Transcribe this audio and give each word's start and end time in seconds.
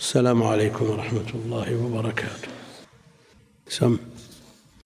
السلام 0.00 0.42
عليكم 0.42 0.90
ورحمة 0.90 1.30
الله 1.34 1.84
وبركاته. 1.84 2.48
سم. 3.68 3.96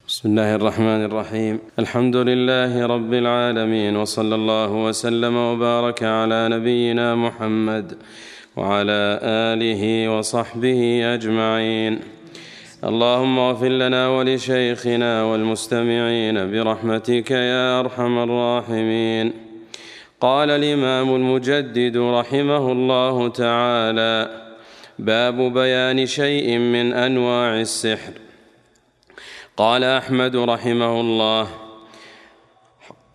بسم 0.09 0.29
الله 0.29 0.55
الرحمن 0.55 1.05
الرحيم. 1.05 1.59
الحمد 1.79 2.17
لله 2.17 2.87
رب 2.87 3.13
العالمين 3.15 3.97
وصلى 3.97 4.35
الله 4.35 4.71
وسلم 4.71 5.37
وبارك 5.37 6.03
على 6.03 6.49
نبينا 6.49 7.15
محمد 7.15 7.99
وعلى 8.57 9.21
آله 9.23 10.09
وصحبه 10.19 10.81
أجمعين. 11.15 12.01
اللهم 12.85 13.39
اغفر 13.39 13.69
لنا 13.69 14.09
ولشيخنا 14.09 15.23
والمستمعين 15.25 16.37
برحمتك 16.53 17.31
يا 17.31 17.81
أرحم 17.81 18.19
الراحمين. 18.19 19.33
قال 20.21 20.51
الإمام 20.51 21.15
المجدد 21.15 21.97
رحمه 21.97 22.73
الله 22.73 23.29
تعالى 23.29 24.40
باب 25.01 25.53
بيان 25.55 26.07
شيء 26.07 26.59
من 26.59 26.93
أنواع 26.93 27.61
السحر. 27.61 28.13
قال 29.57 29.85
أحمد 29.85 30.37
رحمه 30.37 31.01
الله 31.01 31.49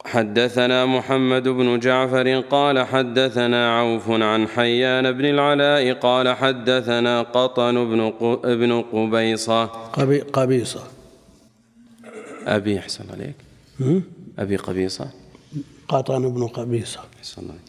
حدثنا 0.05 0.85
محمد 0.85 1.47
بن 1.47 1.79
جعفر 1.79 2.39
قال 2.39 2.85
حدثنا 2.85 3.79
عوف 3.79 4.09
عن 4.09 4.47
حيان 4.47 5.11
بن 5.11 5.25
العلاء 5.25 5.93
قال 5.93 6.35
حدثنا 6.35 7.21
قطن 7.21 7.75
بن 7.89 8.13
ابن 8.43 8.81
قبيصة. 8.81 9.65
قبي 9.65 10.19
قبيصة. 10.19 10.83
أبي 12.45 12.79
أحسن 12.79 13.03
عليك. 13.11 13.35
أبي 14.39 14.55
قبيصة. 14.55 15.09
قطن 15.87 16.29
بن 16.33 16.47
قبيصة. 16.47 16.99
أحسن 17.19 17.41
عليك. 17.41 17.61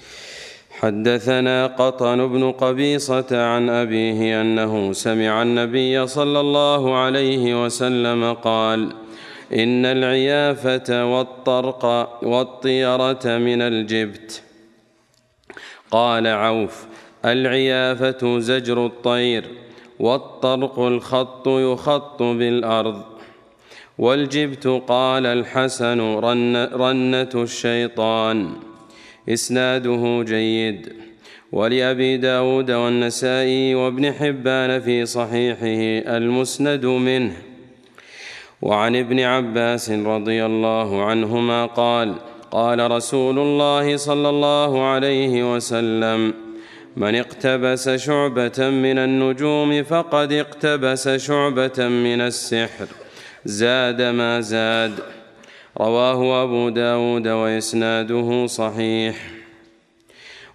حدثنا 0.81 1.67
قطن 1.67 2.29
بن 2.29 2.53
قبيصة 2.53 3.27
عن 3.45 3.71
أبيه 3.71 4.41
أنه 4.41 4.93
سمع 4.93 5.43
النبي 5.43 6.07
صلى 6.07 6.41
الله 6.41 6.97
عليه 6.97 7.65
وسلم 7.65 8.33
قال 8.33 8.93
إن 9.53 9.87
العيافة 9.87 11.05
والطرق 11.15 11.85
والطيرة 12.23 13.25
من 13.25 13.63
الجبت. 13.63 14.43
قال 15.91 16.27
عوف 16.27 16.87
العيافة 17.25 18.39
زجر 18.39 18.87
الطير 18.87 19.45
والطرق 19.99 20.79
الخط 20.79 21.49
يخط 21.49 22.23
بالأرض. 22.23 23.03
والجبت 23.99 24.83
قال 24.89 25.27
الحسن 25.27 26.01
رن 26.01 26.57
رنة 26.57 27.31
الشيطان. 27.35 28.66
إسناده 29.29 30.23
جيد. 30.23 30.93
ولأبي 31.53 32.17
داود 32.17 32.71
والنسائي 32.71 33.75
وابن 33.75 34.13
حبان 34.13 34.81
في 34.81 35.07
صحيحه 35.07 36.17
المسند 36.17 36.87
منه. 36.87 37.37
وعن 38.63 38.97
ابن 38.97 39.21
عباس 39.21 39.91
رضي 39.91 40.47
الله 40.47 41.05
عنهما 41.05 41.67
قال 41.67 42.15
قال 42.51 42.91
رسول 42.91 43.39
الله 43.39 43.97
صلى 43.97 44.29
الله 44.29 44.85
عليه 44.85 45.55
وسلم 45.55 46.35
من 46.97 47.15
اقتبس 47.15 47.89
شعبة 47.89 48.71
من 48.71 48.99
النجوم 48.99 49.83
فقد 49.83 50.33
اقتبس 50.33 51.09
شعبة 51.09 51.89
من 51.89 52.21
السحر. 52.21 52.87
زاد 53.45 54.03
ما 54.03 54.41
زاد 54.41 54.93
رواه 55.81 56.43
أبو 56.43 56.69
داود 56.69 57.29
وإسناده 57.29 58.47
صحيح. 58.47 59.17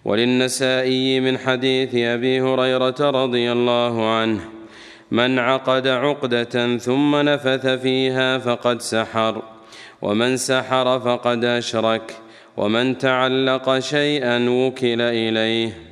وللنسائي 0.06 1.20
من 1.20 1.38
حديث 1.38 1.96
أبي 1.96 2.42
هريرة 2.42 2.96
رضي 3.00 3.52
الله 3.52 4.10
عنه 4.10 4.40
من 5.12 5.40
عقد 5.40 5.88
عقدة 5.88 6.78
ثم 6.78 7.16
نفث 7.16 7.68
فيها 7.68 8.38
فقد 8.38 8.82
سحر 8.82 9.42
ومن 10.02 10.38
سحر 10.38 11.00
فقد 11.00 11.46
أشرك 11.46 12.16
ومن 12.58 12.98
تعلق 12.98 13.80
شيئا 13.80 14.50
وكل 14.50 15.02
إليه. 15.02 15.91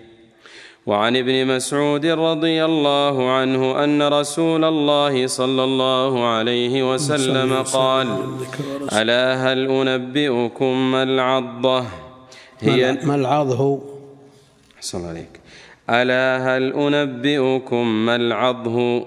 وعن 0.89 1.16
ابن 1.16 1.47
مسعود 1.47 2.05
رضي 2.05 2.66
الله 2.66 3.31
عنه 3.31 3.83
أن 3.83 4.01
رسول 4.01 4.63
الله 4.66 5.27
صلى 5.27 5.63
الله 5.63 6.27
عليه 6.27 6.94
وسلم 6.94 7.53
قال 7.63 8.07
ألا 8.94 9.25
هل 9.44 9.59
أنبئكم 9.69 10.91
ما 10.91 11.03
العضة؟ 11.03 11.85
هي 12.59 12.97
ما 13.03 13.16
العضه 13.16 13.81
أحسن 14.77 15.05
عليك. 15.09 15.33
ألا 15.89 16.27
هل 16.47 16.73
أنبئكم 16.73 17.85
ما 18.06 18.16
العضه 18.16 19.06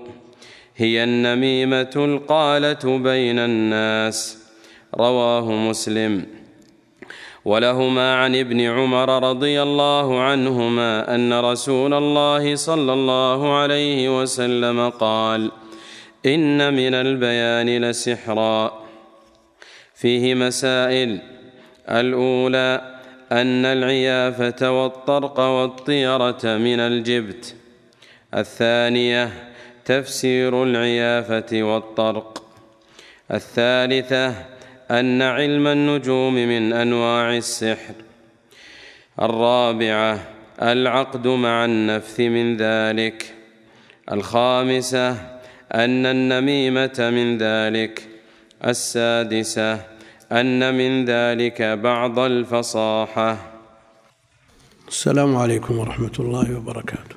هي 0.77 1.05
النميمة 1.05 1.95
القالة 1.97 2.99
بين 2.99 3.39
الناس. 3.39 4.39
رواه 4.95 5.53
مسلم. 5.53 6.42
ولهما 7.45 8.15
عن 8.15 8.37
ابن 8.37 8.61
عمر 8.61 9.31
رضي 9.31 9.63
الله 9.63 10.21
عنهما 10.21 11.15
أن 11.15 11.41
رسول 11.41 11.95
الله 11.95 12.55
صلى 12.55 12.93
الله 12.93 13.59
عليه 13.59 14.23
وسلم 14.23 14.89
قال 14.89 15.51
إن 16.27 16.75
من 16.75 16.95
البيان 16.95 17.85
لسحرا. 17.85 18.83
فيه 19.95 20.35
مسائل. 20.35 21.21
الأولى 21.91 22.99
أن 23.33 23.65
العيافة 23.65 24.83
والطرق 24.83 25.41
والطيرة 25.41 26.41
من 26.45 26.81
الجبت. 26.81 27.55
الثانية 28.35 29.53
تفسير 29.85 30.63
العيافة 30.63 31.63
والطرق. 31.63 32.43
الثالثة 33.31 34.35
أن 34.93 35.23
علم 35.23 35.67
النجوم 35.67 36.35
من 36.35 36.73
أنواع 36.73 37.37
السحر. 37.37 37.95
الرابعة 39.23 40.29
العقد 40.63 41.27
مع 41.27 41.65
النفث 41.65 42.21
من 42.21 42.57
ذلك. 42.57 43.35
الخامسة 44.13 45.11
أن 45.75 46.07
النميمة 46.07 46.99
من 46.99 47.39
ذلك. 47.39 48.09
السادسة 48.67 49.81
أن 50.33 50.75
من 50.75 51.05
ذلك 51.05 51.63
بعض 51.63 52.19
الفصاحة. 52.19 53.53
السلام 54.89 55.37
عليكم 55.37 55.79
ورحمة 55.79 56.17
الله 56.19 56.57
وبركاته. 56.57 57.17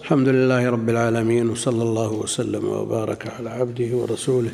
الحمد 0.00 0.28
لله 0.28 0.70
رب 0.70 0.88
العالمين 0.88 1.50
وصلى 1.50 1.82
الله 1.82 2.12
وسلم 2.12 2.64
وبارك 2.64 3.26
على 3.38 3.50
عبده 3.50 3.96
ورسوله. 3.96 4.50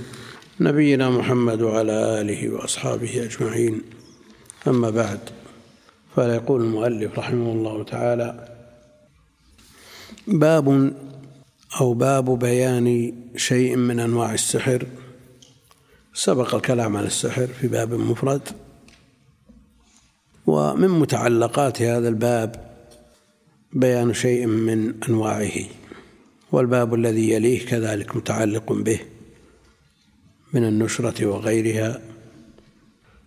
نبينا 0.60 1.10
محمد 1.10 1.62
وعلى 1.62 2.20
آله 2.20 2.50
وأصحابه 2.50 3.24
أجمعين. 3.24 3.82
أما 4.68 4.90
بعد 4.90 5.20
فيقول 6.14 6.60
المؤلف 6.62 7.18
رحمه 7.18 7.52
الله 7.52 7.84
تعالى 7.84 8.48
باب 10.26 10.92
أو 11.80 11.94
باب 11.94 12.38
بيان 12.38 13.12
شيء 13.36 13.76
من 13.76 14.00
أنواع 14.00 14.34
السحر. 14.34 14.86
سبق 16.14 16.54
الكلام 16.54 16.96
عن 16.96 17.04
السحر 17.04 17.46
في 17.46 17.68
باب 17.68 17.94
مفرد 17.94 18.48
ومن 20.46 20.88
متعلقات 20.88 21.82
هذا 21.82 22.08
الباب 22.08 22.72
بيان 23.72 24.14
شيء 24.14 24.46
من 24.46 24.94
أنواعه 25.08 25.52
والباب 26.52 26.94
الذي 26.94 27.30
يليه 27.30 27.66
كذلك 27.66 28.16
متعلق 28.16 28.72
به. 28.72 29.00
من 30.52 30.64
النشرة 30.64 31.26
وغيرها 31.26 32.00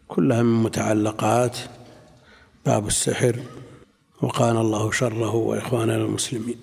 كلها 0.07 0.43
من 0.43 0.63
متعلقات 0.63 1.57
باب 2.65 2.87
السحر 2.87 3.39
وقان 4.21 4.57
الله 4.57 4.91
شره 4.91 5.35
وإخواننا 5.35 5.95
المسلمين. 5.95 6.57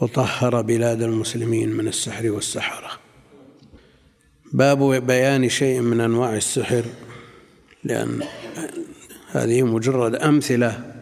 وطهر 0.00 0.62
بلاد 0.62 1.02
المسلمين 1.02 1.68
من 1.68 1.88
السحر 1.88 2.30
والسحرة. 2.30 2.90
باب 4.52 5.06
بيان 5.06 5.48
شيء 5.48 5.80
من 5.80 6.00
أنواع 6.00 6.36
السحر 6.36 6.84
لأن 7.84 8.22
هذه 9.30 9.62
مجرد 9.62 10.14
أمثلة 10.14 10.94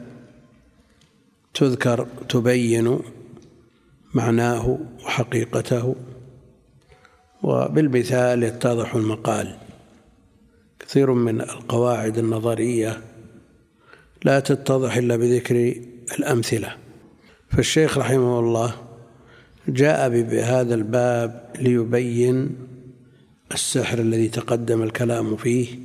تذكر 1.54 2.06
تبين 2.28 2.98
معناه 4.14 4.78
وحقيقته. 5.04 5.94
وبالمثال 7.46 8.42
يتضح 8.42 8.94
المقال. 8.94 9.56
كثير 10.80 11.12
من 11.12 11.40
القواعد 11.40 12.18
النظرية 12.18 13.00
لا 14.24 14.40
تتضح 14.40 14.96
إلا 14.96 15.16
بذكر 15.16 15.74
الأمثلة. 16.18 16.76
فالشيخ 17.50 17.98
رحمه 17.98 18.40
الله 18.40 18.74
جاء 19.68 20.08
بهذا 20.08 20.74
الباب 20.74 21.50
ليبين 21.58 22.56
السحر 23.52 23.98
الذي 23.98 24.28
تقدم 24.28 24.82
الكلام 24.82 25.36
فيه 25.36 25.78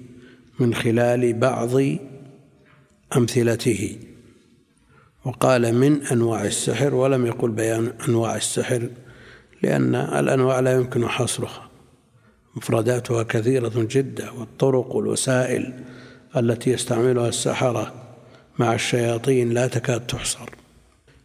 من 0.60 0.74
خلال 0.74 1.34
بعض 1.34 1.81
أمثلته. 3.18 3.98
وقال 5.25 5.75
من 5.75 6.02
أنواع 6.02 6.46
السحر 6.46 6.96
ولم 6.96 7.25
يقل 7.25 7.52
بيان 7.52 7.94
أنواع 8.10 8.36
السحر 8.36 8.90
لأن 9.63 9.96
الأنواع 9.96 10.60
لا 10.60 10.74
يمكن 10.74 11.08
حصرها. 11.08 11.69
مفرداتها 12.56 13.24
كثيرة 13.24 13.72
جدا 13.75 14.31
والطرق 14.31 14.96
والوسائل 14.96 15.84
التي 16.38 16.72
يستعملها 16.72 17.28
السحرة 17.28 17.94
مع 18.60 18.74
الشياطين 18.74 19.50
لا 19.50 19.68
تكاد 19.68 20.08
تحصر. 20.08 20.50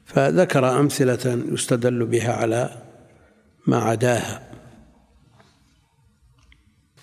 فذكر 0.04 0.80
أمثلة 0.80 1.42
يستدل 1.52 2.06
بها 2.06 2.32
على 2.32 2.70
ما 3.66 3.78
عداها. 3.78 4.42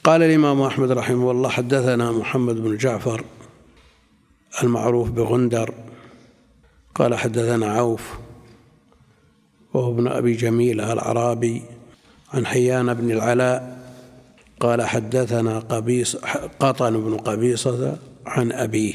قال 0.04 0.24
الإمام 0.24 0.62
أحمد 0.62 0.92
رحمه 0.92 1.32
الله 1.32 1.50
حدثنا 1.50 2.12
محمد 2.12 2.56
بن 2.56 2.78
جعفر 2.78 3.26
المعروف 4.64 5.10
بغندر 5.10 5.74
قال 6.96 7.16
حدثنا 7.16 7.72
عوف 7.72 8.18
وهو 9.74 9.92
ابن 9.92 10.08
أبي 10.08 10.34
جميلة 10.34 10.94
العرابي 10.94 11.62
عن 12.34 12.46
حيان 12.46 12.94
بن 12.94 13.12
العلاء 13.12 13.84
قال 14.60 14.82
حدثنا 14.82 15.60
قبيص 15.60 16.16
قطن 16.60 17.02
بن 17.04 17.18
قبيصة 17.18 17.98
عن 18.26 18.52
أبيه 18.52 18.94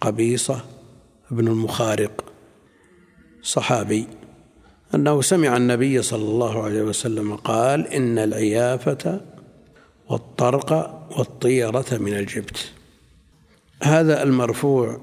قبيصة 0.00 0.60
بن 1.30 1.48
المخارق 1.48 2.24
صحابي 3.42 4.06
أنه 4.94 5.22
سمع 5.22 5.56
النبي 5.56 6.02
صلى 6.02 6.24
الله 6.24 6.62
عليه 6.62 6.82
وسلم 6.82 7.36
قال 7.36 7.86
إن 7.86 8.18
العيافة 8.18 9.20
والطرق 10.08 10.72
والطيرة 11.18 11.84
من 11.90 12.14
الجبت. 12.14 12.72
هذا 13.82 14.22
المرفوع 14.22 15.00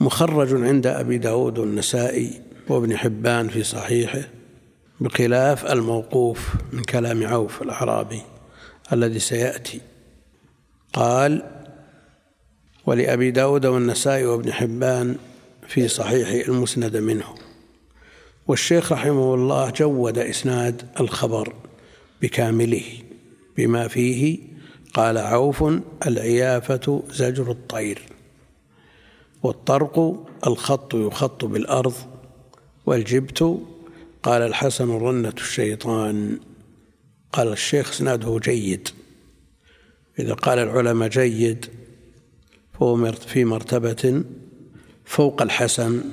مخرج 0.00 0.62
عند 0.62 0.86
أبي 0.86 1.18
داود 1.18 1.58
والنسائي 1.58 2.45
وابن 2.68 2.96
حبان 2.96 3.48
في 3.48 3.62
صحيحه 3.62 4.22
بخلاف 5.00 5.66
الموقوف 5.66 6.54
من 6.72 6.82
كلام 6.82 7.26
عوف 7.26 7.62
الأعرابي 7.62 8.22
الذي 8.92 9.18
سيأتي. 9.18 9.80
قال 10.92 11.42
ولأبي 12.86 13.30
داود 13.30 13.66
والنسائي 13.66 14.26
وابن 14.26 14.52
حبان 14.52 15.16
في 15.68 15.88
صحيح 15.88 16.48
المسند 16.48 16.96
منه. 16.96 17.34
والشيخ 18.48 18.92
رحمه 18.92 19.34
الله 19.34 19.70
جود 19.70 20.18
إسناد 20.18 20.82
الخبر 21.00 21.54
بكامله 22.22 22.84
بما 23.56 23.88
فيه 23.88 24.38
قال 24.94 25.18
عوف 25.18 25.64
العيافة 26.06 27.02
زجر 27.10 27.50
الطير 27.50 28.02
والطرق 29.42 30.26
الخط 30.46 30.94
يخط 30.94 31.44
بالأرض 31.44 31.94
والجبت؟ 32.86 33.58
قال 34.22 34.42
الحسن 34.42 34.90
رنة 34.90 35.34
الشيطان. 35.36 36.38
قال 37.32 37.52
الشيخ 37.52 37.90
إسناده 37.90 38.40
جيد. 38.42 38.88
إذا 40.18 40.34
قال 40.34 40.58
العلماء 40.58 41.08
جيد 41.08 41.66
فهو 42.72 43.12
في 43.12 43.44
مرتبة 43.44 44.24
فوق 45.04 45.42
الحسن. 45.42 46.04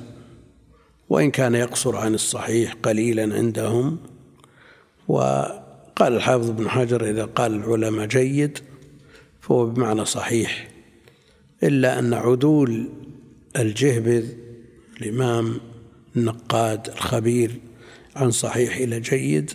وإن 1.08 1.30
كان 1.30 1.54
يقصر 1.54 1.96
عن 1.96 2.14
الصحيح 2.14 2.72
قليلا 2.82 3.34
عندهم. 3.34 3.98
وقال 5.08 6.12
الحافظ 6.16 6.50
بن 6.50 6.68
حجر 6.68 7.10
إذا 7.10 7.24
قال 7.24 7.54
العلماء 7.54 8.06
جيد 8.06 8.58
فهو 9.40 9.66
بمعنى 9.66 10.04
صحيح. 10.04 10.68
إلا 11.62 11.98
أن 11.98 12.14
عدول 12.14 12.88
الجهبذ 13.56 14.28
الإمام 15.00 15.60
النقاد 16.16 16.88
الخبير 16.88 17.60
عن 18.16 18.30
صحيح 18.30 18.76
إلى 18.76 19.00
جيد 19.00 19.50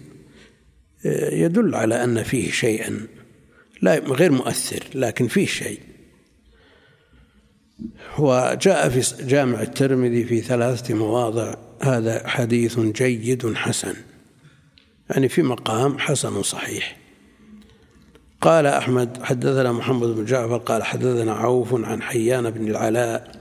يدل 1.32 1.76
على 1.76 2.04
أن 2.04 2.24
فيه 2.24 2.52
شيئا 2.52 3.08
لا 3.82 4.00
غير 4.00 4.32
مؤثر 4.32 4.84
لكن 4.96 5.28
فيه 5.28 5.46
شيء. 5.46 5.80
وجاء 8.20 8.90
في 8.90 9.26
جامع 9.26 9.62
الترمذي 9.62 10.24
في 10.24 10.42
ثلاثة 10.42 10.94
مواضع 10.94 11.56
هذا 11.82 12.28
حديث 12.28 12.80
جيد 12.80 13.54
حسن 13.56 13.94
يعني 15.10 15.30
في 15.30 15.42
مقام 15.42 16.00
حسن 16.00 16.44
صحيح. 16.44 16.98
قال 18.42 18.66
أحمد 18.66 19.24
حدثنا 19.24 19.72
محمد 19.72 20.08
بن 20.08 20.26
جعفر 20.26 20.58
قال 20.58 20.84
حدثنا 20.84 21.34
عوف 21.34 21.86
عن 21.86 22.02
حيان 22.02 22.50
بن 22.50 22.68
العلاء 22.68 23.32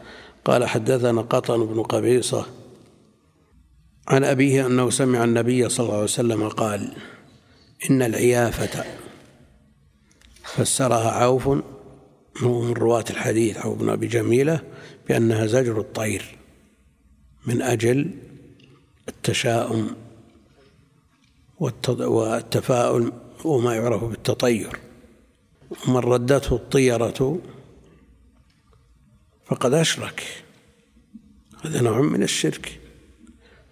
قال 0.44 0.64
حدثنا 0.64 1.21
قطن 1.21 1.67
بن 1.67 1.82
قبيصة 1.82 2.47
عن 4.09 4.25
أبيه 4.25 4.67
أنه 4.67 4.91
سمع 4.91 5.25
النبي 5.25 5.69
صلى 5.69 5.85
الله 5.85 5.95
عليه 5.95 6.05
وسلم 6.05 6.49
قال 6.49 6.97
إن 7.91 8.03
العيافة. 8.03 8.85
فسرها 10.45 11.11
عوف 11.11 11.49
من 12.43 12.73
رواة 12.73 13.05
الحديث 13.11 13.57
أو 13.57 13.73
ابن 13.73 13.89
أبي 13.89 14.07
جميلة 14.07 14.63
بأنها 15.09 15.47
زجر 15.47 15.81
الطير 15.81 16.37
من 17.47 17.63
أجل 17.63 18.11
التشاؤم 19.09 19.97
والتفاؤل 21.59 23.13
وما 23.45 23.75
يعرف 23.75 24.05
بالتطير. 24.05 24.79
ومن 25.71 25.97
ردته 25.97 26.57
الطيرة 26.57 27.39
فقد 29.47 29.75
أشرك. 29.75 30.45
هذا 31.65 31.81
نوع 31.81 32.01
من 32.01 32.23
الشرك. 32.23 32.78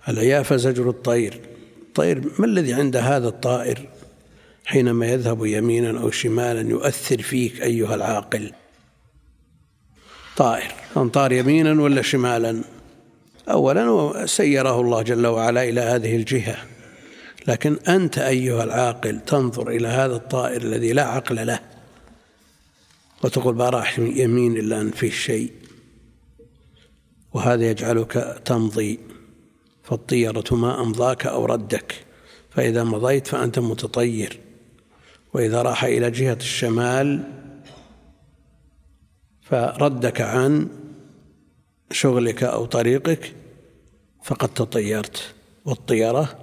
العيافة 0.09 0.57
زجر 0.57 0.91
الطير. 0.91 1.41
الطير 1.83 2.23
ما 2.39 2.47
الذي 2.47 2.75
عند 2.75 2.97
هذا 2.97 3.29
الطائر 3.29 3.89
حينما 4.65 5.07
يذهب 5.07 5.47
يمينا 5.47 6.01
أو 6.01 6.11
شمالا 6.11 6.71
يؤثر 6.71 7.23
فيك 7.23 7.63
أيها 7.63 7.95
العاقل؟ 7.95 8.53
طائر 10.37 10.73
أنطار 10.97 11.33
يمينا 11.33 11.83
ولا 11.83 12.03
شمالا؟ 12.03 12.63
أولا 13.49 14.27
سيره 14.27 14.81
الله 14.81 15.03
جل 15.03 15.27
وعلا 15.27 15.69
إلى 15.69 15.81
هذه 15.81 16.17
الجهة. 16.17 16.57
لكن 17.49 17.77
أنت 17.89 18.19
أيها 18.19 18.65
العاقل 18.65 19.21
تنظر 19.21 19.69
إلى 19.69 19.89
هذا 19.89 20.17
الطائر 20.17 20.63
الذي 20.63 20.93
لا 20.93 21.05
عقل 21.05 21.47
له. 21.47 21.61
وتقول 23.25 23.57
ما 23.57 23.69
راح 23.69 23.99
يمين 23.99 24.57
إلا 24.57 24.81
أن 24.81 24.91
فيه 24.91 25.11
شيء. 25.11 25.53
وهذا 27.35 27.71
يجعلك 27.71 28.43
تمضي. 28.45 28.99
فالطيرة 29.87 30.45
ما 30.51 30.81
أمضاك 30.81 31.27
أو 31.27 31.45
ردك 31.45 31.95
فإذا 32.51 32.85
مضيت 32.85 33.27
فأنت 33.27 33.59
متطير. 33.59 34.41
وإذا 35.35 35.63
راح 35.63 35.85
إلى 35.85 36.11
جهة 36.11 36.37
الشمال 36.41 37.33
فردك 39.43 40.21
عن 40.21 40.69
شغلك 41.91 42.43
أو 42.43 42.65
طريقك 42.65 43.35
فقد 44.23 44.49
تطيرت. 44.49 45.35
والطيرة 45.65 46.39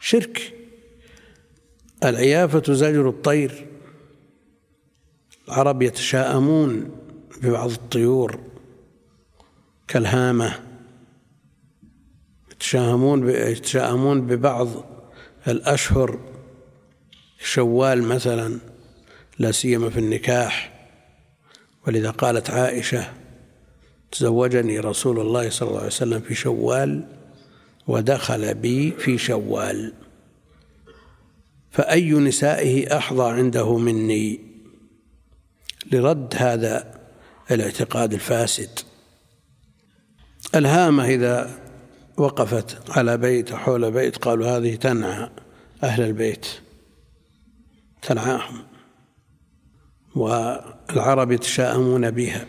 شرك. 0.00 0.54
العيافة 2.04 2.74
زجر 2.74 3.08
الطير. 3.08 3.66
العرب 5.48 5.82
يتشاءمون 5.82 6.90
ببعض 7.42 7.70
الطيور 7.70 8.40
كالهامة. 9.88 10.63
يتشاءمون 12.64 13.30
يتشاءمون 13.30 14.26
ببعض 14.26 14.68
الأشهر. 15.48 16.18
شوال 17.38 18.02
مثلا 18.02 18.58
لا 19.38 19.52
سيما 19.52 19.90
في 19.90 19.98
النكاح. 19.98 20.72
ولذا 21.86 22.10
قالت 22.10 22.50
عائشة 22.50 23.12
تزوجني 24.12 24.78
رسول 24.78 25.20
الله 25.20 25.50
صلى 25.50 25.68
الله 25.68 25.78
عليه 25.78 25.88
وسلم 25.88 26.20
في 26.20 26.34
شوال 26.34 27.08
ودخل 27.86 28.54
بي 28.54 28.90
في 28.90 29.18
شوال. 29.18 29.92
فأي 31.70 32.10
نسائه 32.12 32.96
أحظى 32.96 33.24
عنده 33.24 33.78
مني؟ 33.78 34.40
لرد 35.92 36.34
هذا 36.36 37.00
الاعتقاد 37.50 38.12
الفاسد. 38.12 38.78
الهامة 40.54 41.04
إذا 41.04 41.63
وقفت 42.16 42.90
على 42.90 43.16
بيت 43.16 43.54
حول 43.54 43.90
بيت 43.90 44.16
قالوا 44.16 44.56
هذه 44.56 44.74
تنعى 44.74 45.30
أهل 45.82 46.02
البيت 46.02 46.46
تنعاهم 48.02 48.64
والعرب 50.16 51.32
يتشاءمون 51.32 52.10
بها 52.10 52.46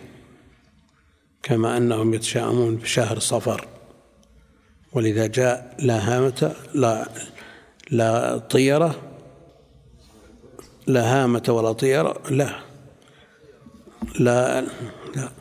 كما 1.43 1.77
أنهم 1.77 2.13
يتشاءمون 2.13 2.75
بشهر 2.75 3.19
صفر. 3.19 3.67
ولذا 4.93 5.27
جاء 5.27 5.75
لا 5.79 5.97
هامة 5.97 6.55
لا 6.73 7.07
لا 7.91 8.37
طيرة 8.37 8.95
لا 10.87 11.23
هامة 11.23 11.43
ولا 11.47 11.71
طيرة 11.71 12.21
لا 12.29 12.49
لا 14.19 14.61
لا, 15.15 15.31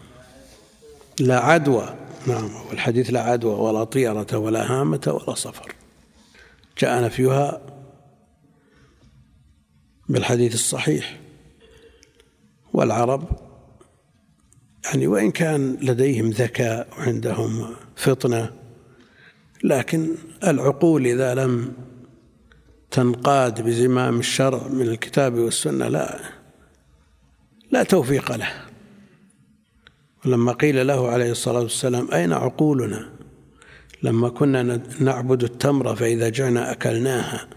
لا 1.20 1.38
عدوى. 1.38 2.03
نعم. 2.26 2.50
والحديث 2.70 3.10
لا 3.10 3.20
عدوى 3.22 3.54
ولا 3.54 3.84
طيرة 3.84 4.38
ولا 4.38 4.72
هامة 4.72 5.20
ولا 5.26 5.34
صفر. 5.34 5.74
جاء 6.78 7.04
نفيها 7.04 7.60
بالحديث 10.08 10.54
الصحيح. 10.54 11.20
والعرب 12.74 13.28
يعني 14.84 15.06
وإن 15.06 15.30
كان 15.30 15.76
لديهم 15.82 16.30
ذكاء 16.30 16.88
وعندهم 16.98 17.74
فطنة 17.96 18.50
لكن 19.64 20.14
العقول 20.44 21.06
إذا 21.06 21.34
لم 21.34 21.72
تنقاد 22.90 23.60
بزمام 23.60 24.18
الشرع 24.18 24.68
من 24.68 24.82
الكتاب 24.82 25.34
والسنة 25.34 25.88
لا 25.88 26.20
لا 27.70 27.82
توفيق 27.82 28.36
له. 28.36 28.52
ولما 30.26 30.52
قيل 30.52 30.86
له 30.86 31.08
عليه 31.08 31.30
الصلاة 31.30 31.60
والسلام 31.60 32.10
أين 32.12 32.32
عقولنا? 32.32 33.08
لما 34.02 34.28
كنا 34.28 34.80
نعبد 35.00 35.42
التمر 35.42 35.96
فإذا 35.96 36.28
جعنا 36.28 36.72
أكلناها. 36.72 37.48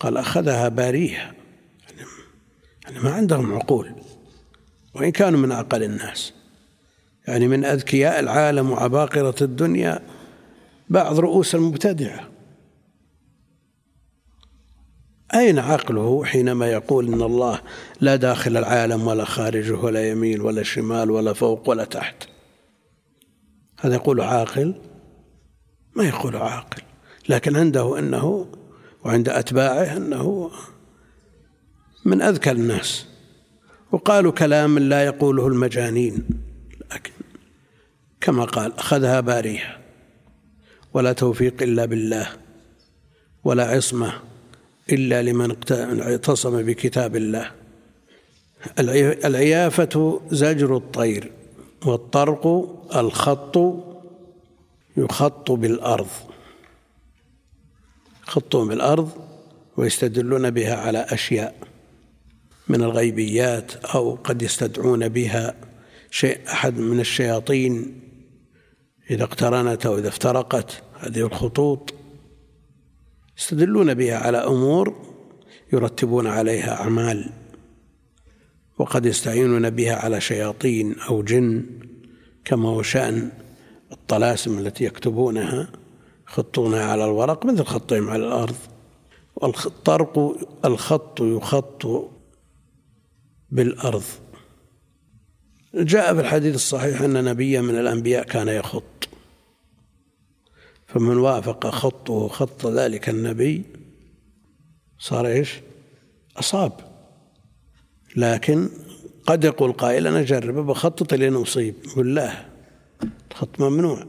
قال 0.00 0.16
أخذها 0.16 0.68
باريها. 0.68 1.34
يعني 2.84 2.98
ما 2.98 3.10
عندهم 3.10 3.54
عقول. 3.54 3.92
وإن 4.94 5.10
كانوا 5.10 5.40
من 5.40 5.52
أقل 5.52 5.82
الناس. 5.82 6.32
يعني 7.28 7.48
من 7.48 7.64
أذكياء 7.64 8.20
العالم 8.20 8.70
وعباقرة 8.70 9.34
الدنيا 9.42 10.00
بعض 10.88 11.18
رؤوس 11.18 11.54
المبتدعة. 11.54 12.33
أين 15.34 15.58
عقله 15.58 16.24
حينما 16.24 16.70
يقول 16.70 17.12
إن 17.12 17.22
الله 17.22 17.60
لا 18.00 18.16
داخل 18.16 18.56
العالم 18.56 19.06
ولا 19.06 19.24
خارجه 19.24 19.74
ولا 19.74 20.08
يمين 20.10 20.40
ولا 20.40 20.62
شمال 20.62 21.10
ولا 21.10 21.32
فوق 21.32 21.68
ولا 21.68 21.84
تحت؟ 21.84 22.28
هذا 23.80 23.94
يقول 23.94 24.20
عاقل؟ 24.20 24.74
ما 25.96 26.04
يقول 26.04 26.36
عاقل 26.36 26.82
لكن 27.28 27.56
عنده 27.56 27.98
أنه 27.98 28.46
وعند 29.04 29.28
أتباعه 29.28 29.96
أنه 29.96 30.50
من 32.04 32.22
أذكى 32.22 32.50
الناس. 32.50 33.06
وقالوا 33.92 34.32
كلام 34.32 34.78
لا 34.78 35.04
يقوله 35.04 35.46
المجانين 35.46 36.28
لكن 36.92 37.12
كما 38.20 38.44
قال 38.44 38.78
أخذها 38.78 39.20
باريها 39.20 39.80
ولا 40.94 41.12
توفيق 41.12 41.62
إلا 41.62 41.84
بالله 41.84 42.28
ولا 43.44 43.64
عصمة 43.64 44.12
إلا 44.92 45.22
لمن 45.22 45.56
اعتصم 46.00 46.62
بكتاب 46.62 47.16
الله. 47.16 47.50
العيافة 49.24 50.20
زجر 50.30 50.76
الطير 50.76 51.32
والطرق 51.86 52.46
الخط 52.96 53.58
يخط 54.96 55.52
بالأرض. 55.52 56.08
يخطون 58.28 58.68
بالأرض 58.68 59.10
ويستدلون 59.76 60.50
بها 60.50 60.76
على 60.76 60.98
أشياء 60.98 61.54
من 62.68 62.82
الغيبيات 62.82 63.74
أو 63.84 64.14
قد 64.14 64.42
يستدعون 64.42 65.08
بها 65.08 65.54
شيء 66.10 66.38
أحد 66.48 66.78
من 66.78 67.00
الشياطين. 67.00 68.00
إذا 69.10 69.24
اقترنت 69.24 69.86
أو 69.86 69.98
إذا 69.98 70.08
افترقت 70.08 70.82
هذه 70.98 71.20
الخطوط 71.20 71.94
يستدلون 73.38 73.94
بها 73.94 74.16
على 74.16 74.38
أمور 74.38 74.94
يرتبون 75.72 76.26
عليها 76.26 76.80
أعمال 76.80 77.30
وقد 78.78 79.06
يستعينون 79.06 79.70
بها 79.70 79.94
على 79.94 80.20
شياطين 80.20 80.98
أو 80.98 81.22
جن 81.22 81.66
كما 82.44 82.68
هو 82.68 82.82
شأن 82.82 83.30
الطلاسم 83.92 84.58
التي 84.58 84.84
يكتبونها 84.84 85.68
يخطونها 86.28 86.84
على 86.84 87.04
الورق 87.04 87.46
مثل 87.46 87.64
خطهم 87.64 88.10
على 88.10 88.26
الأرض. 88.26 88.56
والطرق 89.36 90.36
الخط 90.64 91.20
يخط 91.20 92.10
بالأرض. 93.50 94.02
جاء 95.74 96.14
في 96.14 96.20
الحديث 96.20 96.54
الصحيح 96.54 97.00
أن 97.02 97.24
نبيا 97.24 97.60
من 97.60 97.78
الأنبياء 97.78 98.24
كان 98.24 98.48
يخط. 98.48 99.08
فمن 100.94 101.16
وافق 101.16 101.66
خطه 101.66 102.28
خط 102.28 102.66
ذلك 102.66 103.08
النبي 103.08 103.62
صار 104.98 105.26
إيش؟ 105.26 105.60
أصاب 106.36 106.72
لكن 108.16 108.68
قد 109.26 109.44
يقول 109.44 109.72
قائل 109.72 110.06
أنا 110.06 110.20
أجرب 110.20 110.66
بخطط 110.66 111.14
لين 111.14 111.34
أصيب 111.34 111.74
بالله 111.96 112.46
الخط 113.30 113.60
ممنوع 113.60 114.06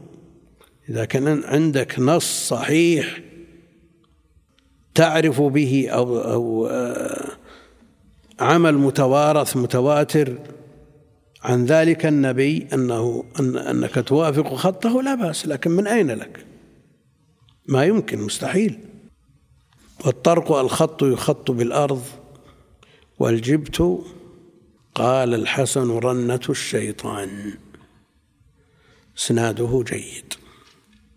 إذا 0.88 1.04
كان 1.04 1.44
عندك 1.44 1.98
نص 1.98 2.48
صحيح 2.48 3.20
تعرف 4.94 5.40
به 5.42 5.88
أو 5.88 6.18
أو 6.18 6.66
آه، 6.66 7.28
عمل 8.40 8.74
متوارث 8.74 9.56
متواتر 9.56 10.38
عن 11.42 11.64
ذلك 11.64 12.06
النبي 12.06 12.66
أنه 12.72 13.24
أن 13.40 13.56
أنك 13.56 14.08
توافق 14.08 14.54
خطه 14.54 15.02
لا 15.02 15.14
بأس 15.14 15.46
لكن 15.46 15.70
من 15.70 15.86
أين 15.86 16.10
لك؟ 16.10 16.46
ما 17.68 17.84
يمكن 17.84 18.20
مستحيل. 18.20 18.78
والطرق 20.04 20.52
الخط 20.52 21.02
يخط 21.02 21.50
بالأرض 21.50 22.02
والجبت 23.18 24.04
قال 24.94 25.34
الحسن 25.34 25.90
رنة 25.90 26.40
الشيطان. 26.48 27.54
إسناده 29.18 29.84
جيد. 29.86 30.34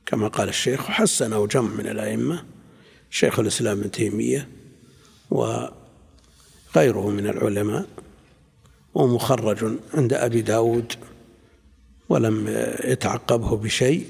كما 0.05 0.27
قال 0.27 0.49
الشيخ 0.49 0.81
حسنه 0.81 1.47
جمع 1.47 1.69
من 1.69 1.87
الأئمة 1.87 2.45
شيخ 3.09 3.39
الإسلام 3.39 3.79
ابن 3.79 3.91
تيمية 3.91 4.49
وغيره 5.31 7.09
من 7.09 7.27
العلماء 7.27 7.87
ومخرج 8.93 9.77
عند 9.93 10.13
أبي 10.13 10.41
داود 10.41 10.93
ولم 12.09 12.45
يتعقبه 12.83 13.57
بشيء. 13.57 14.07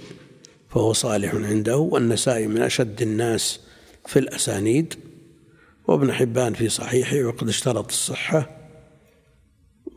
فهو 0.70 0.94
صالح 0.94 1.36
عنده 1.36 1.78
والنسائي 1.78 2.48
من 2.48 2.62
أشد 2.62 3.02
الناس 3.02 3.60
في 4.06 4.20
الأسانيد 4.20 4.94
وابن 5.88 6.14
حبان 6.14 6.54
في 6.54 6.70
صحيحه 6.70 7.24
وقد 7.24 7.48
اشترط 7.48 7.88
الصحة 7.88 8.50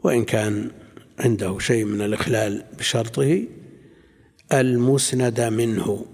وإن 0.03 0.25
كان 0.25 0.71
عنده 1.19 1.59
شيء 1.59 1.85
من 1.85 2.03
الإخلال 2.03 2.65
بشرطه 2.79 3.45
المسند 4.53 5.41
منه. 5.41 6.07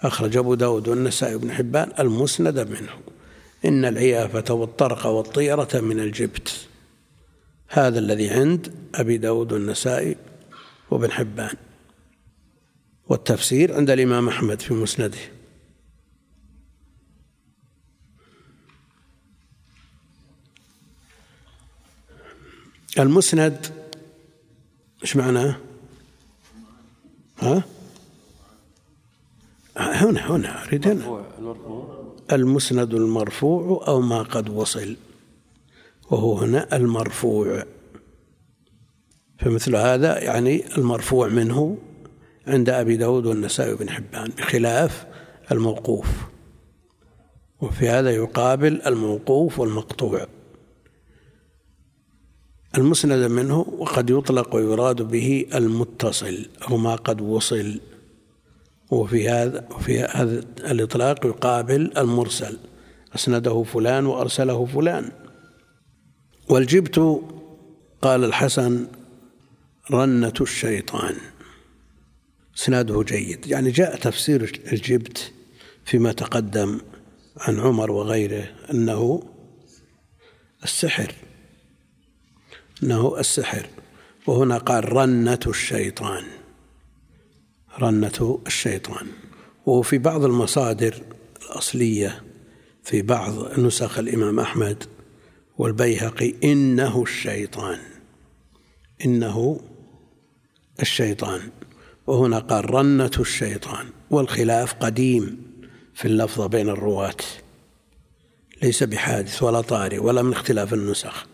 أخرج 0.00 0.36
أبو 0.36 0.54
داود 0.54 0.88
والنسائي 0.88 1.38
بن 1.38 1.52
حبان 1.52 1.92
المسند 1.98 2.58
منه. 2.58 2.92
إن 3.64 3.84
العيافة 3.84 4.54
والطرق 4.54 5.06
والطيرة 5.06 5.80
من 5.80 6.00
الجبت. 6.00 6.68
هذا 7.68 7.98
الذي 7.98 8.30
عند 8.30 8.74
أبي 8.94 9.16
داود 9.16 9.52
والنسائي 9.52 10.16
وابن 10.90 11.10
حبان. 11.10 11.56
والتفسير 13.08 13.76
عند 13.76 13.90
الإمام 13.90 14.28
أحمد 14.28 14.60
في 14.60 14.74
مسنده. 14.74 15.18
المسند 22.98 23.66
إيش 25.02 25.16
معناه؟ 25.16 25.56
ها؟ 27.38 27.62
هنا 29.76 30.36
هنا 30.36 30.64
أريد 30.64 30.88
هنا. 30.88 31.24
المسند 32.32 32.94
المرفوع 32.94 33.86
أو 33.86 34.00
ما 34.00 34.22
قد 34.22 34.48
وصل. 34.48 34.96
وهو 36.10 36.38
هنا 36.38 36.76
المرفوع. 36.76 37.64
فمثل 39.38 39.76
هذا 39.76 40.18
يعني 40.18 40.76
المرفوع 40.76 41.28
منه 41.28 41.78
عند 42.48 42.70
أبي 42.70 42.96
داود 42.96 43.26
والنسائي 43.26 43.74
بن 43.74 43.90
حبان 43.90 44.30
بخلاف 44.38 45.06
الموقوف. 45.52 46.08
وفي 47.60 47.88
هذا 47.88 48.10
يقابل 48.10 48.82
الموقوف 48.86 49.58
والمقطوع. 49.58 50.26
المسند 52.78 53.30
منه 53.30 53.58
وقد 53.78 54.10
يطلق 54.10 54.54
ويراد 54.56 55.02
به 55.02 55.46
المتصل 55.54 56.46
أو 56.70 56.76
ما 56.76 56.94
قد 56.94 57.20
وصل. 57.20 57.80
وفي 58.90 59.28
هذا 59.28 59.68
وفي 59.70 60.00
هذا 60.00 60.44
الإطلاق 60.70 61.26
يقابل 61.26 61.92
المرسل. 61.96 62.58
أسنده 63.14 63.62
فلان 63.62 64.06
وأرسله 64.06 64.66
فلان. 64.66 65.12
والجبت 66.48 67.22
قال 68.02 68.24
الحسن 68.24 68.86
رنة 69.90 70.32
الشيطان. 70.40 71.14
اسناده 72.58 73.02
جيد. 73.02 73.46
يعني 73.46 73.70
جاء 73.70 73.96
تفسير 73.96 74.60
الجبت 74.72 75.32
فيما 75.84 76.12
تقدم 76.12 76.80
عن 77.36 77.60
عمر 77.60 77.90
وغيره 77.90 78.54
أنه 78.70 79.22
السحر. 80.64 81.14
أنه 82.82 83.18
السحر. 83.18 83.66
وهنا 84.26 84.58
قال 84.58 84.92
رنة 84.92 85.40
الشيطان. 85.46 86.24
رنة 87.80 88.42
الشيطان. 88.46 89.06
وفي 89.66 89.98
بعض 89.98 90.24
المصادر 90.24 91.02
الأصلية 91.42 92.22
في 92.84 93.02
بعض 93.02 93.58
نسخ 93.58 93.98
الإمام 93.98 94.40
أحمد 94.40 94.84
والبيهقي 95.58 96.34
إنه 96.44 97.02
الشيطان. 97.02 97.78
إنه 99.04 99.60
الشيطان. 100.80 101.40
وهنا 102.08 102.38
قال 102.38 102.74
رنة 102.74 103.10
الشيطان 103.20 103.86
والخلاف 104.10 104.74
قديم 104.74 105.42
في 105.94 106.04
اللفظة 106.08 106.46
بين 106.46 106.68
الرواة. 106.68 107.16
ليس 108.62 108.82
بحادث 108.82 109.42
ولا 109.42 109.60
طارئ 109.60 109.98
ولا 109.98 110.22
من 110.22 110.32
اختلاف 110.32 110.74
النسخ. 110.74 111.26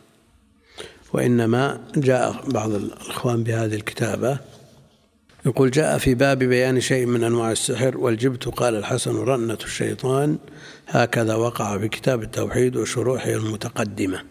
وإنما 1.13 1.81
جاء 1.97 2.51
بعض 2.51 2.71
الإخوان 2.71 3.43
بهذه 3.43 3.75
الكتابة 3.75 4.39
يقول 5.47 5.71
جاء 5.71 5.99
في 5.99 6.15
باب 6.15 6.39
بيان 6.39 6.81
شيء 6.81 7.07
من 7.07 7.25
أنواع 7.25 7.53
السحر 7.53 7.99
والجبت. 7.99 8.49
قال 8.49 8.77
الحسن 8.77 9.17
رنة 9.17 9.59
الشيطان 9.65 10.39
هكذا 10.89 11.35
وقع 11.35 11.79
في 11.79 11.89
كتاب 11.89 12.23
التوحيد 12.23 12.77
وشروحه 12.77 13.31
المتقدمة. 13.31 14.23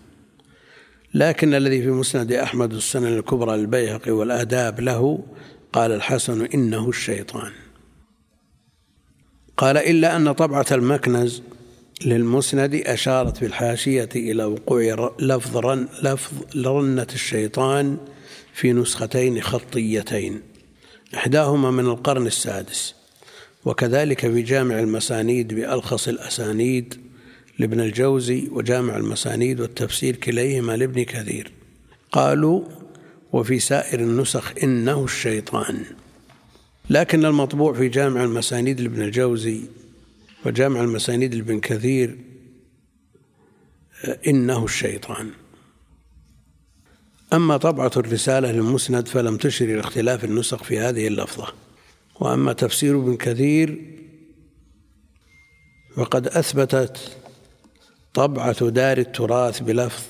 لكن 1.13 1.53
الذي 1.53 1.81
في 1.81 1.89
مسند 1.89 2.31
أحمد 2.31 2.73
السنن 2.73 3.17
الكبرى 3.17 3.57
للبيهقي 3.57 4.11
والآداب 4.11 4.79
له 4.79 5.23
قال 5.73 5.91
الحسن 5.91 6.45
إنه 6.45 6.89
الشيطان. 6.89 7.51
قال 9.57 9.77
إلا 9.77 10.15
أن 10.15 10.31
طبعة 10.31 10.65
المكنز 10.71 11.41
للمسند 12.05 12.75
أشارت 12.75 13.37
في 13.37 13.45
الحاشية 13.45 14.09
إلى 14.15 14.43
وقوع 14.43 15.15
لفظ 15.19 15.57
رن 15.57 15.87
لفظ 16.03 16.33
رنة 16.67 17.07
الشيطان 17.13 17.97
في 18.53 18.73
نسختين 18.73 19.41
خطيتين 19.41 20.41
إحداهما 21.15 21.71
من 21.71 21.85
القرن 21.85 22.27
السادس 22.27 22.95
وكذلك 23.65 24.19
في 24.19 24.41
جامع 24.41 24.79
المسانيد 24.79 25.53
بألخص 25.53 26.07
الأسانيد 26.07 26.97
لابن 27.59 27.79
الجوزي 27.79 28.47
وجامع 28.51 28.97
المسانيد 28.97 29.61
والتفسير 29.61 30.15
كليهما 30.15 30.77
لابن 30.77 31.03
كثير. 31.03 31.51
قالوا 32.11 32.61
وفي 33.33 33.59
سائر 33.59 33.99
النسخ 33.99 34.53
إنه 34.63 35.03
الشيطان. 35.03 35.85
لكن 36.89 37.25
المطبوع 37.25 37.73
في 37.73 37.87
جامع 37.89 38.23
المسانيد 38.23 38.81
لابن 38.81 39.01
الجوزي 39.01 39.61
وجامع 40.45 40.81
المسانيد 40.81 41.35
لابن 41.35 41.59
كثير 41.59 42.17
إنه 44.27 44.65
الشيطان. 44.65 45.29
أما 47.33 47.57
طبعة 47.57 47.91
الرسالة 47.97 48.51
للمسند 48.51 49.07
فلم 49.07 49.37
تشر 49.37 49.65
إلى 49.65 49.79
اختلاف 49.79 50.23
النسخ 50.23 50.63
في 50.63 50.79
هذه 50.79 51.07
اللفظة. 51.07 51.53
وأما 52.19 52.53
تفسير 52.53 52.99
ابن 52.99 53.15
كثير 53.17 53.93
فقد 55.95 56.27
أثبتت 56.27 57.17
طبعة 58.13 58.69
دار 58.69 58.97
التراث 58.97 59.59
بلفظ 59.59 60.03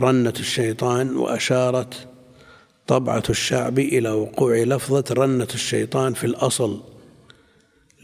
رنة 0.00 0.34
الشيطان 0.38 1.16
وأشارت 1.16 2.08
طبعة 2.88 3.22
الشعب 3.30 3.78
إلى 3.78 4.10
وقوع 4.10 4.56
لفظة 4.56 5.04
رنة 5.10 5.48
الشيطان 5.54 6.14
في 6.14 6.24
الأصل 6.24 6.80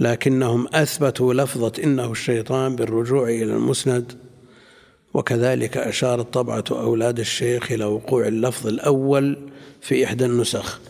لكنهم 0.00 0.66
أثبتوا 0.74 1.34
لفظة 1.34 1.72
إنه 1.84 2.12
الشيطان 2.12 2.76
بالرجوع 2.76 3.28
إلى 3.28 3.44
المسند 3.44 4.12
وكذلك 5.14 5.76
أشارت 5.76 6.34
طبعة 6.34 6.64
أولاد 6.70 7.18
الشيخ 7.18 7.72
إلى 7.72 7.84
وقوع 7.84 8.26
اللفظ 8.26 8.66
الأول 8.66 9.50
في 9.80 10.04
إحدى 10.04 10.24
النسخ. 10.24 10.80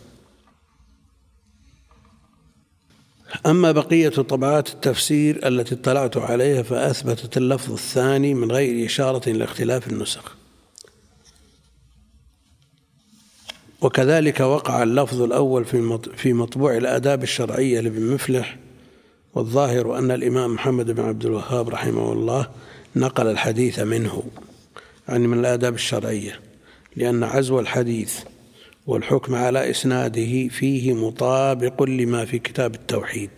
أما 3.46 3.72
بقية 3.72 4.08
طبعات 4.08 4.68
التفسير 4.68 5.48
التي 5.48 5.74
اطلعت 5.74 6.16
عليها 6.16 6.62
فأثبتت 6.62 7.36
اللفظ 7.36 7.72
الثاني 7.72 8.34
من 8.34 8.52
غير 8.52 8.86
إشارة 8.86 9.28
إلى 9.28 9.44
اختلاف 9.44 9.88
النسخ. 9.88 10.43
وكذلك 13.84 14.40
وقع 14.40 14.82
اللفظ 14.82 15.22
الأول 15.22 15.64
في 16.16 16.32
مطبوع 16.32 16.76
الآداب 16.76 17.22
الشرعية 17.22 17.80
لابن 17.80 18.14
مفلح 18.14 18.56
والظاهر 19.34 19.98
أن 19.98 20.10
الإمام 20.10 20.54
محمد 20.54 20.90
بن 20.90 21.04
عبد 21.04 21.24
الوهاب 21.26 21.68
رحمه 21.68 22.12
الله 22.12 22.50
نقل 22.96 23.26
الحديث 23.26 23.78
منه 23.78 24.22
يعني 25.08 25.28
من 25.28 25.38
الآداب 25.38 25.74
الشرعية 25.74 26.40
لأن 26.96 27.24
عزو 27.24 27.60
الحديث 27.60 28.18
والحكم 28.86 29.34
على 29.34 29.70
إسناده 29.70 30.48
فيه 30.48 30.92
مطابق 30.92 31.82
لما 31.82 32.24
في 32.24 32.38
كتاب 32.38 32.74
التوحيد. 32.74 33.30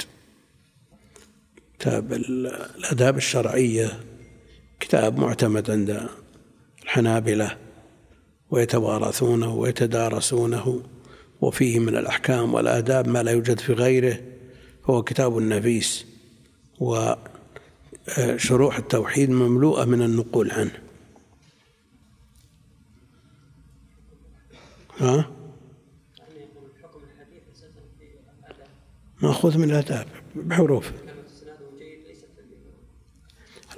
كتاب 1.79 2.13
الآداب 2.13 3.17
الشرعية 3.17 4.01
كتاب 4.81 5.19
معتمد 5.19 5.71
عند 5.71 6.09
الحنابلة 6.83 7.66
ويتوارثونه 8.51 9.55
ويتدارسونه 9.55 10.83
وفيه 11.41 11.79
من 11.79 11.97
الأحكام 11.97 12.55
والآداب 12.55 13.09
ما 13.09 13.23
لا 13.23 13.31
يوجد 13.31 13.61
في 13.61 13.73
غيره 13.73 14.21
هو 14.85 15.03
كتاب 15.03 15.37
نفيس 15.39 16.07
وشروح 18.09 18.77
التوحيد 18.77 19.31
مملوءة 19.31 19.85
من 19.85 20.03
النقول 20.03 20.51
عنه. 20.51 20.83
ها؟ 24.99 25.31
مأخوذ 29.23 29.59
من 29.59 29.71
الآداب 29.71 30.07
بحروف. 30.35 30.93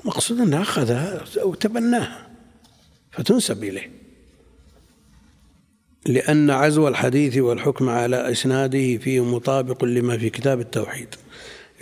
المقصود 0.02 0.40
أنه 0.40 0.62
أخذها 0.62 1.24
وتبناها 1.44 2.30
فتنسب 3.12 3.64
إليه. 3.64 3.97
لأن 6.06 6.50
عزو 6.50 6.88
الحديث 6.88 7.36
والحكم 7.36 7.88
على 7.88 8.32
إسناده 8.32 8.96
فيه 8.96 9.24
مطابق 9.24 9.84
لما 9.84 10.18
في 10.18 10.30
كتاب 10.30 10.60
التوحيد 10.60 11.14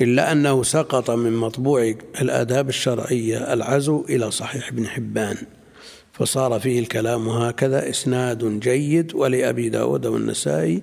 إلا 0.01 0.33
أنه 0.33 0.63
سقط 0.63 1.11
من 1.11 1.33
مطبوع 1.33 1.95
الآداب 2.21 2.69
الشرعية 2.69 3.53
العزو 3.53 4.05
إلى 4.09 4.31
صحيح 4.31 4.69
ابن 4.69 4.87
حبان 4.87 5.37
فصار 6.13 6.61
فيه 6.61 6.79
الكلام 6.79 7.29
هكذا 7.29 7.91
إسناد 7.91 8.61
جيد 8.61 9.15
ولأبي 9.15 9.69
داود 9.69 10.07
والنسائي 10.07 10.83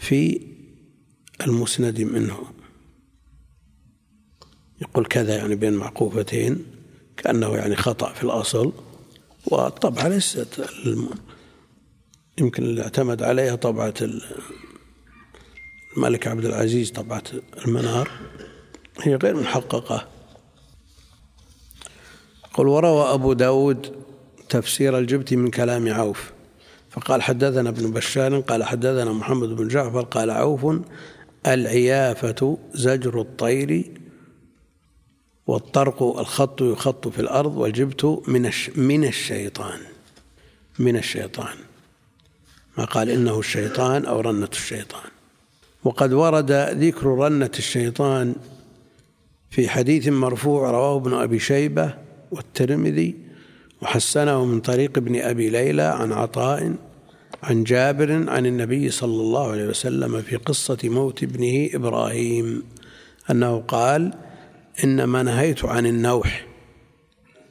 في 0.00 0.40
المسند 1.46 2.00
منه. 2.00 2.38
يقول 4.80 5.06
كذا 5.06 5.36
يعني 5.36 5.54
بين 5.54 5.72
معقوفتين 5.72 6.64
كأنه 7.16 7.56
يعني 7.56 7.76
خطأ 7.76 8.12
في 8.12 8.24
الأصل 8.24 8.72
والطبعة 9.46 10.08
ليست 10.08 10.64
يمكن 12.38 12.62
اللي 12.62 12.82
اعتمد 12.82 13.22
عليها 13.22 13.56
طبعة 13.56 13.94
الملك 15.96 16.26
عبد 16.26 16.44
العزيز 16.44 16.90
طبعة 16.90 17.22
المنار. 17.66 18.10
هي 19.00 19.16
غير 19.16 19.36
محققة. 19.36 20.08
قل 22.54 22.68
وروى 22.68 23.14
أبو 23.14 23.32
داود 23.32 24.02
تفسير 24.48 24.98
الجبت 24.98 25.34
من 25.34 25.50
كلام 25.50 25.92
عوف 25.92 26.32
فقال 26.90 27.22
حدثنا 27.22 27.68
ابن 27.68 27.90
بشار 27.90 28.40
قال 28.40 28.64
حدثنا 28.64 29.12
محمد 29.12 29.48
بن 29.48 29.68
جعفر 29.68 30.00
قال 30.02 30.30
عوف 30.30 30.66
العيافة 31.46 32.58
زجر 32.74 33.20
الطير 33.20 33.90
والطرق 35.46 36.02
الخط 36.02 36.62
يخط 36.62 37.08
في 37.08 37.20
الأرض 37.20 37.56
والجبت 37.56 38.22
من 38.28 38.50
من 38.76 39.04
الشيطان 39.04 39.80
من 40.78 40.96
الشيطان. 40.96 41.56
ما 42.78 42.84
قال 42.84 43.10
إنه 43.10 43.38
الشيطان 43.38 44.04
أو 44.04 44.20
رنة 44.20 44.48
الشيطان. 44.52 45.10
وقد 45.84 46.12
ورد 46.12 46.52
ذكر 46.52 47.06
رنة 47.06 47.50
الشيطان 47.58 48.34
في 49.50 49.68
حديث 49.68 50.08
مرفوع 50.08 50.70
رواه 50.70 50.96
ابن 50.96 51.14
أبي 51.14 51.38
شيبة 51.38 51.94
والترمذي 52.30 53.16
وحسنه 53.82 54.44
من 54.44 54.60
طريق 54.60 54.98
ابن 54.98 55.20
أبي 55.20 55.50
ليلى 55.50 55.82
عن 55.82 56.12
عطاء 56.12 56.74
عن 57.42 57.64
جابر 57.64 58.30
عن 58.30 58.46
النبي 58.46 58.90
صلى 58.90 59.20
الله 59.20 59.50
عليه 59.50 59.66
وسلم 59.66 60.22
في 60.22 60.36
قصة 60.36 60.78
موت 60.84 61.22
ابنه 61.22 61.68
إبراهيم 61.74 62.62
أنه 63.30 63.60
قال 63.60 64.14
إنما 64.84 65.22
نهيت 65.22 65.64
عن 65.64 65.86
النوح 65.86 66.46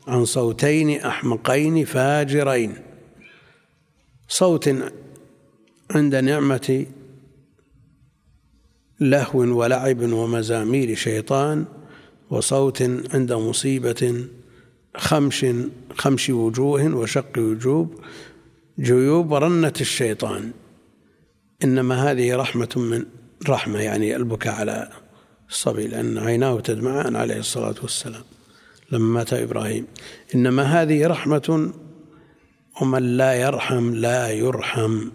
عن 0.07 0.25
صوتين 0.25 1.01
أحمقين 1.01 1.85
فاجرين. 1.85 2.75
صوت 4.27 4.69
عند 5.95 6.15
نعمة 6.15 6.85
لهو 8.99 9.39
ولعب 9.39 10.01
ومزامير 10.01 10.95
شيطان 10.95 11.65
وصوت 12.29 12.81
عند 13.13 13.33
مصيبة 13.33 14.25
خمش 14.97 15.45
خمش 15.97 16.29
وجوه 16.29 16.95
وشق 16.95 17.37
وجوب 17.37 17.99
جيوب 18.79 19.33
رنة 19.33 19.73
الشيطان. 19.81 20.51
إنما 21.63 22.11
هذه 22.11 22.35
رحمة 22.35 22.69
من 22.75 23.05
رحمة 23.49 23.79
يعني 23.79 24.15
البكاء 24.15 24.53
على 24.53 24.89
الصبي 25.49 25.87
لأن 25.87 26.17
عيناه 26.17 26.59
تدمعان 26.59 27.15
عليه 27.15 27.39
الصلاة 27.39 27.75
والسلام. 27.81 28.23
لما 28.91 29.13
مات 29.13 29.33
إبراهيم. 29.33 29.87
إنما 30.35 30.63
هذه 30.63 31.07
رحمة 31.07 31.73
ومن 32.81 33.17
لا 33.17 33.33
يرحم 33.33 33.95
لا 33.95 34.31
يرحم. 34.31 35.09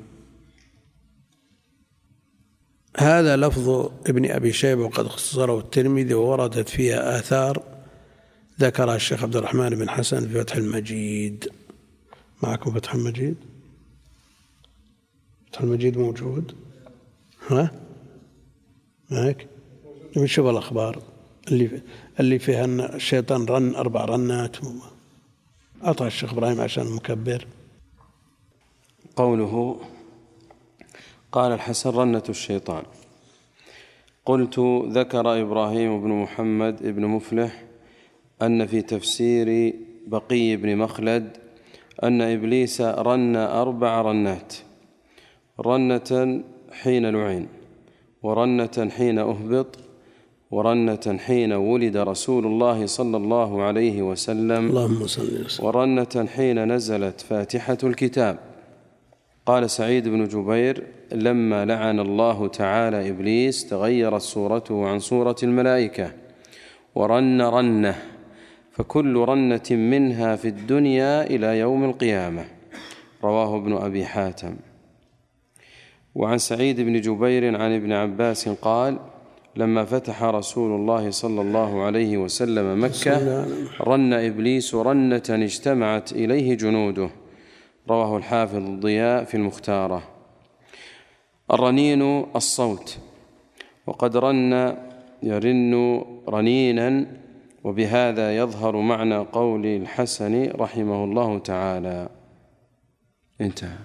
هذا 2.99 3.37
لفظ 3.37 3.91
ابن 4.07 4.31
أبي 4.31 4.53
شيبة 4.53 4.85
وقد 4.85 5.05
اختصره 5.07 5.59
الترمذي 5.59 6.15
ووردت 6.15 6.69
فيها 6.69 7.19
آثار 7.19 7.63
ذكرها 8.61 8.97
الشيخ 8.97 9.23
عبد 9.23 9.37
الرحمن 9.37 9.71
بن 9.71 9.91
حسن 9.91 10.29
في 10.29 10.41
فتح 10.41 10.57
المجيد. 10.57 11.49
معكم 12.43 12.71
فتح 12.71 12.95
المجيد؟ 12.95 13.37
فتح 15.47 15.61
المجيد 15.61 15.99
موجود؟ 15.99 16.55
ها؟ 17.49 17.71
معك؟ 19.11 19.47
نشوف 20.17 20.47
الأخبار 20.47 21.03
اللي 21.49 21.83
اللي 22.21 22.39
فيها 22.39 22.65
أن 22.65 22.81
الشيطان 22.81 23.45
رن 23.45 23.75
أربع 23.75 24.05
رنات. 24.05 24.57
أعطى 25.85 26.07
الشيخ 26.07 26.33
إبراهيم 26.33 26.61
عشان 26.61 26.87
مكبر. 26.87 27.47
قوله 29.17 29.81
قال 31.37 31.53
الحسن 31.53 31.91
رنة 31.91 32.23
الشيطان. 32.29 32.83
قلت 34.25 34.59
ذكر 34.89 35.43
إبراهيم 35.43 36.03
بن 36.03 36.09
محمد 36.09 36.77
بن 36.83 37.05
مفلح 37.05 37.63
أن 38.43 38.67
في 38.67 38.83
تفسير 38.83 39.75
بقي 40.07 40.57
بن 40.57 40.77
مخلد 40.77 41.37
أن 42.03 42.23
إبليس 42.23 42.81
رن 42.81 43.37
أربع 43.37 44.01
رنات 44.01 44.55
رنة 45.61 46.43
حين 46.73 47.11
لعن 47.11 47.47
ورنة 48.23 48.89
حين 48.97 49.19
أهبط 49.19 49.79
ورنة 50.51 51.19
حين 51.19 51.53
ولد 51.53 51.97
رسول 51.97 52.47
الله 52.47 52.87
صلى 52.87 53.17
الله 53.17 53.63
عليه 53.63 54.03
وسلم 54.03 54.67
اللهم 54.69 55.07
صل 55.07 55.45
وسلم. 55.45 55.67
ورنة 55.67 56.29
حين 56.37 56.73
نزلت 56.73 57.21
فاتحة 57.21 57.79
الكتاب. 57.85 58.39
قال 59.47 59.71
سعيد 59.71 60.09
بن 60.09 60.25
جبير 60.25 60.96
لما 61.13 61.65
لعن 61.65 62.01
الله 62.01 62.49
تعالى 62.49 63.11
إبليس 63.11 63.67
تغيرت 63.67 64.21
صورته 64.21 64.89
عن 64.89 64.99
صورة 64.99 65.37
الملائكة. 65.43 66.13
ورن 66.95 67.43
رنة 67.43 67.95
فكل 68.73 69.17
رنة 69.17 69.71
منها 69.71 70.37
في 70.37 70.49
الدنيا 70.49 71.23
إلى 71.23 71.59
يوم 71.59 71.85
القيامة. 71.85 72.45
رواه 73.25 73.57
ابن 73.57 73.73
أبي 73.73 74.05
حاتم. 74.05 74.57
وعن 76.15 76.39
سعيد 76.39 76.81
بن 76.81 77.01
جبير 77.01 77.57
عن 77.57 77.75
ابن 77.75 77.93
عباس 77.93 78.49
قال 78.49 78.99
لما 79.57 79.85
فتح 79.85 80.23
رسول 80.23 80.81
الله 80.81 81.11
صلى 81.11 81.41
الله 81.41 81.83
عليه 81.83 82.19
وسلم 82.19 82.85
مكة 82.85 83.47
رن 83.81 84.13
إبليس 84.13 84.75
رنة 84.75 85.23
اجتمعت 85.31 86.13
إليه 86.13 86.55
جنوده. 86.55 87.11
رواه 87.89 88.17
الحافظ 88.17 88.57
الضياء 88.57 89.25
في 89.25 89.35
المختارة. 89.35 90.16
الرنين 91.53 92.03
الصوت. 92.37 92.99
وقد 93.87 94.17
رن 94.17 94.77
يرن 95.23 96.05
رنينا 96.29 97.07
وبهذا 97.65 98.37
يظهر 98.37 98.77
معنى 98.77 99.17
قول 99.17 99.67
الحسن 99.67 100.51
رحمه 100.51 101.05
الله 101.05 101.39
تعالى. 101.39 102.09
انتهى. 103.41 103.79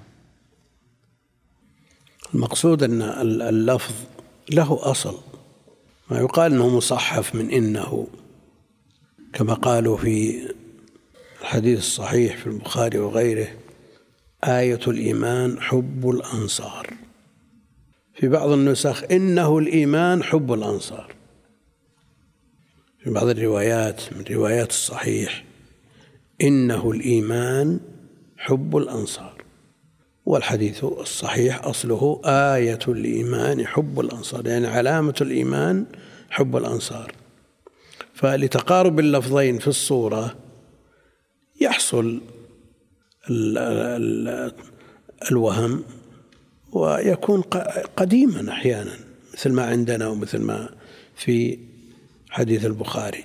المقصود 2.34 2.84
أن 2.84 3.02
اللفظ 3.41 3.95
له 4.52 4.91
أصل. 4.91 5.17
ما 6.12 6.19
يقال 6.19 6.54
أنه 6.54 6.78
مصحف 6.78 7.36
من 7.36 7.52
إنه 7.52 8.08
كما 9.34 9.54
قالوا 9.54 9.97
في 9.97 10.47
الحديث 11.41 11.80
الصحيح 11.80 12.38
في 12.38 12.47
البخاري 12.47 13.00
وغيره 13.00 13.47
آية 14.43 14.80
الإيمان 14.88 15.62
حب 15.62 16.10
الأنصار. 16.10 16.88
في 18.22 18.28
بعض 18.28 18.50
النسخ 18.50 19.04
إنه 19.12 19.58
الإيمان 19.58 20.24
حب 20.24 20.54
الأنصار. 20.54 21.16
في 23.04 23.10
بعض 23.10 23.28
الروايات 23.28 24.02
من 24.14 24.24
روايات 24.32 24.70
الصحيح 24.70 25.46
إنه 26.42 26.92
الإيمان 26.92 27.80
حب 28.38 28.78
الأنصار. 28.78 29.44
والحديث 30.26 30.84
الصحيح 30.84 31.66
أصله 31.66 32.22
آية 32.26 32.80
الإيمان 32.88 33.68
حب 33.68 34.00
الأنصار 34.00 34.48
يعني 34.48 34.68
علامة 34.68 35.16
الإيمان 35.22 35.86
حب 36.30 36.58
الأنصار. 36.58 37.12
فلتقارب 38.14 39.00
اللفظين 39.00 39.60
في 39.60 39.68
الصورة 39.68 40.36
يحصل 41.62 42.22
الوهم 45.32 45.84
ويكون 46.72 47.42
قديما 47.98 48.52
أحيانا 48.52 49.00
مثل 49.34 49.52
ما 49.52 49.66
عندنا 49.66 50.08
ومثل 50.08 50.42
ما 50.42 50.70
في 51.16 51.60
حديث 52.30 52.66
البخاري. 52.66 53.24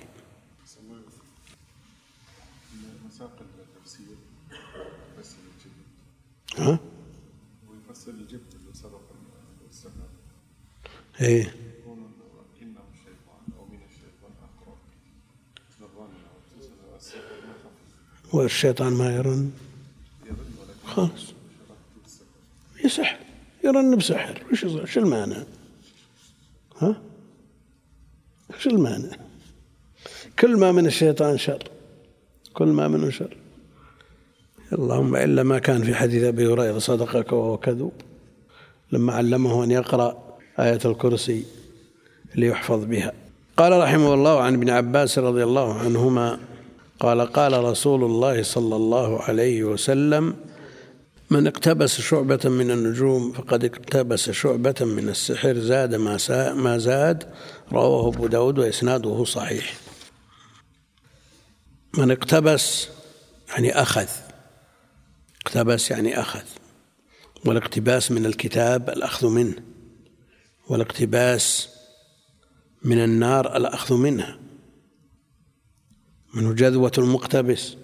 ها؟ 6.57 6.79
سبق 8.73 8.99
إيه. 11.21 11.53
والشيطان 18.33 18.93
ما 18.93 19.15
يرن. 19.15 19.51
خلاص. 20.85 21.33
يسحر 23.63 23.79
يرن 23.79 23.97
بسحر 23.97 24.43
وش 24.51 24.63
وش 24.63 24.97
المانع؟ 24.97 25.43
ها؟ 26.81 27.01
وش 28.49 28.67
المانع؟ 28.67 29.17
كل 30.39 30.57
ما 30.57 30.71
من 30.71 30.85
الشيطان 30.85 31.37
شر 31.37 31.63
كل 32.53 32.67
ما 32.67 32.87
منه 32.87 33.09
شر 33.09 33.37
اللهم 34.73 35.15
إلا 35.15 35.43
ما 35.43 35.59
كان 35.59 35.83
في 35.83 35.95
حديث 35.95 36.23
أبي 36.23 36.47
هريرة 36.47 36.79
صدقك 36.79 37.33
وهو 37.33 37.57
كذوب 37.57 37.93
لما 38.91 39.13
علمه 39.13 39.63
أن 39.63 39.71
يقرأ 39.71 40.37
آية 40.59 40.79
الكرسي 40.85 41.45
ليحفظ 42.35 42.85
بها 42.85 43.13
قال 43.57 43.83
رحمه 43.83 44.13
الله 44.13 44.41
عن 44.41 44.53
ابن 44.53 44.69
عباس 44.69 45.19
رضي 45.19 45.43
الله 45.43 45.73
عنهما 45.73 46.39
قال 46.99 47.21
قال 47.21 47.63
رسول 47.63 48.03
الله 48.03 48.43
صلى 48.43 48.75
الله 48.75 49.21
عليه 49.21 49.63
وسلم 49.63 50.35
من 51.29 51.47
اقتبس 51.47 52.01
شعبة 52.01 52.39
من 52.45 52.71
النجوم 52.71 53.31
فقد 53.31 53.65
اقتبس 53.65 54.29
شعبة 54.29 54.75
من 54.81 55.09
السحر 55.09 55.59
زاد 55.59 55.95
ما, 55.95 56.17
ما 56.53 56.77
زاد 56.77 57.33
رواه 57.71 58.07
أبو 58.07 58.27
داود 58.27 58.59
وإسناده 58.59 59.23
صحيح. 59.23 59.77
من 61.97 62.11
اقتبس 62.11 62.87
يعني 63.49 63.81
أخذ. 63.81 64.07
اقتبس 65.45 65.91
يعني 65.91 66.19
أخذ. 66.19 66.43
والاقتباس 67.45 68.11
من 68.11 68.25
الكتاب 68.25 68.89
الأخذ 68.89 69.27
منه. 69.27 69.55
والاقتباس 70.69 71.69
من 72.83 73.03
النار 73.03 73.57
الأخذ 73.57 73.95
منها. 73.95 74.39
منه 76.33 76.53
جذوة 76.53 76.91
المقتبس. 76.97 77.75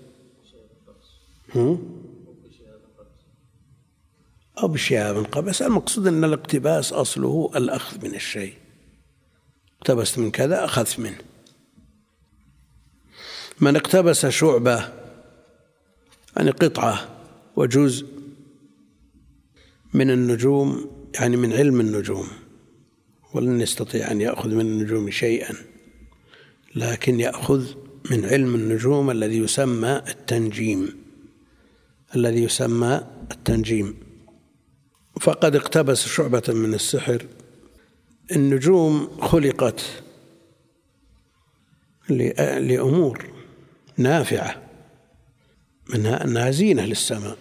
هم؟ 1.56 2.02
أو 4.57 4.67
بشهاب 4.67 5.17
قبس. 5.17 5.61
المقصود 5.61 6.07
أن 6.07 6.23
الاقتباس 6.23 6.93
أصله 6.93 7.51
الأخذ 7.55 8.05
من 8.05 8.15
الشيء. 8.15 8.53
اقتبست 9.77 10.19
من 10.19 10.31
كذا 10.31 10.65
أخذت 10.65 10.99
منه. 10.99 11.17
من 13.61 13.75
اقتبس 13.75 14.25
شعبة 14.25 14.89
يعني 16.37 16.51
قطعة 16.51 17.09
وجزء 17.55 18.07
من 19.93 20.11
النجوم 20.11 20.91
يعني 21.19 21.37
من 21.37 21.53
علم 21.53 21.79
النجوم. 21.79 22.27
ولن 23.33 23.61
يستطيع 23.61 24.11
أن 24.11 24.21
يأخذ 24.21 24.49
من 24.49 24.61
النجوم 24.61 25.09
شيئا 25.09 25.55
لكن 26.75 27.19
يأخذ 27.19 27.65
من 28.11 28.25
علم 28.25 28.55
النجوم 28.55 29.11
الذي 29.11 29.37
يسمى 29.37 30.01
التنجيم. 30.07 31.03
الذي 32.15 32.43
يسمى 32.43 33.07
التنجيم. 33.31 34.02
فقد 35.21 35.56
اقتبس 35.56 36.08
شعبة 36.08 36.43
من 36.47 36.73
السحر. 36.73 37.26
النجوم 38.32 39.17
خلقت 39.21 39.82
لأمور 42.10 43.34
نافعة 43.97 44.62
منها 45.89 46.23
أنها 46.23 46.52
زينة 46.52 46.86
للسماء. 46.86 47.38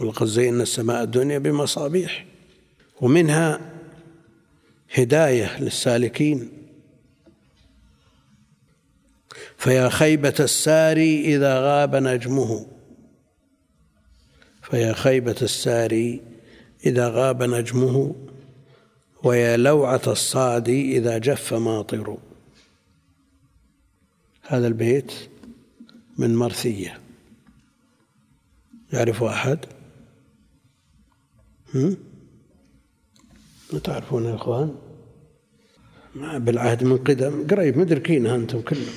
ولقد 0.00 0.26
زينا 0.26 0.62
السماء 0.62 1.02
الدنيا 1.02 1.38
بمصابيح. 1.38 2.26
ومنها 3.00 3.60
هداية 4.94 5.60
للسالكين. 5.60 6.52
فيا 9.58 9.88
خيبة 9.88 10.34
الساري 10.40 11.34
إذا 11.36 11.60
غاب 11.60 11.96
نجمه. 11.96 12.66
فيا 14.62 14.92
خيبة 14.92 15.36
الساري 15.42 16.33
إذا 16.86 17.08
غاب 17.08 17.42
نجمه 17.42 18.14
ويا 19.22 19.56
لوعة 19.56 20.02
الصادي 20.06 20.98
إذا 20.98 21.18
جف 21.18 21.54
ماطر. 21.54 22.18
هذا 24.42 24.66
البيت 24.66 25.12
من 26.18 26.36
مرثية. 26.36 27.00
يعرف 28.92 29.22
أحد؟ 29.22 29.58
هم؟ 31.74 31.96
تعرفون 33.84 34.24
يا 34.24 34.34
إخوان؟ 34.34 34.74
بالعهد 36.14 36.84
من 36.84 36.96
قدم 36.96 37.46
قريب 37.46 37.78
مدركينها 37.78 38.36
أنتم 38.36 38.60
كلكم. 38.60 38.92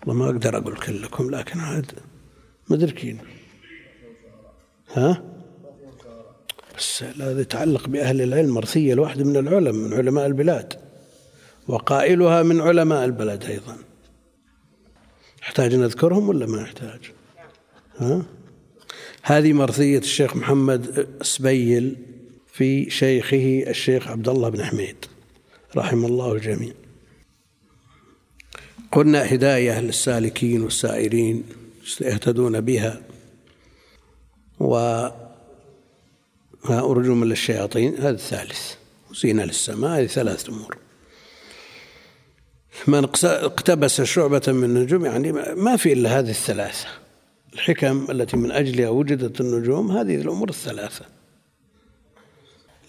والله 0.00 0.14
ما 0.14 0.30
أقدر 0.30 0.58
أقول 0.58 0.76
كلكم 0.76 1.30
لكن 1.30 1.60
عاد 1.60 1.92
مدركين. 2.70 3.18
ها؟ 4.92 5.33
بس 6.78 7.02
هذا 7.02 7.40
يتعلق 7.40 7.88
بأهل 7.88 8.22
العلم 8.22 8.54
مرثية 8.54 8.92
الواحد 8.92 9.22
من 9.22 9.36
العلماء 9.36 9.72
من 9.72 9.94
علماء 9.94 10.26
البلاد 10.26 10.72
وقائلها 11.68 12.42
من 12.42 12.60
علماء 12.60 13.04
البلد 13.04 13.44
أيضا. 13.44 13.76
يحتاج 15.42 15.74
نذكرهم 15.74 16.28
ولا 16.28 16.46
ما 16.46 16.62
يحتاج؟ 16.62 17.00
ها؟ 17.96 18.22
هذه 19.22 19.52
مرثية 19.52 19.98
الشيخ 19.98 20.36
محمد 20.36 21.08
سبيل 21.22 21.96
في 22.52 22.90
شيخه 22.90 23.64
الشيخ 23.66 24.08
عبد 24.08 24.28
الله 24.28 24.48
بن 24.48 24.64
حميد 24.64 24.96
رحم 25.76 26.04
الله 26.04 26.32
الجميع. 26.32 26.72
قلنا 28.92 29.34
هداية 29.34 29.80
للسالكين 29.80 30.62
والسائرين 30.62 31.44
يهتدون 32.00 32.60
بها 32.60 33.02
و 34.60 35.08
رجوم 36.70 37.24
للشياطين 37.24 37.94
هذا 37.94 38.10
الثالث. 38.10 38.74
زينة 39.14 39.44
للسماء 39.44 40.00
هذه 40.00 40.06
ثلاث 40.06 40.48
أمور. 40.48 40.78
من 42.86 43.04
اقتبس 43.24 44.02
شعبة 44.02 44.42
من 44.48 44.64
النجوم 44.64 45.04
يعني 45.04 45.32
ما 45.32 45.76
في 45.76 45.92
إلا 45.92 46.18
هذه 46.18 46.30
الثلاثة. 46.30 46.86
الحكم 47.54 48.06
التي 48.10 48.36
من 48.36 48.50
أجلها 48.52 48.88
وجدت 48.88 49.40
النجوم 49.40 49.90
هذه 49.90 50.16
الأمور 50.16 50.48
الثلاثة. 50.48 51.04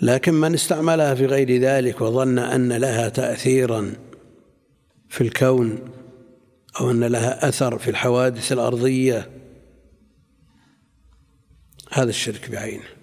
لكن 0.02 0.34
من 0.34 0.54
استعملها 0.54 1.16
في 1.16 1.26
غير 1.26 1.62
ذلك 1.62 2.02
وظن 2.02 2.40
أن 2.40 2.74
لها 2.74 3.10
تأثيرا 3.10 3.94
في 5.10 5.22
الكون 5.22 5.80
أو 6.80 6.92
أن 6.92 7.04
لها 7.04 7.50
أثر 7.50 7.78
في 7.78 7.90
الحوادث 7.90 8.52
الأرضية 8.52 9.30
هذا 11.92 12.10
الشرك 12.10 12.50
بعينه. 12.52 12.95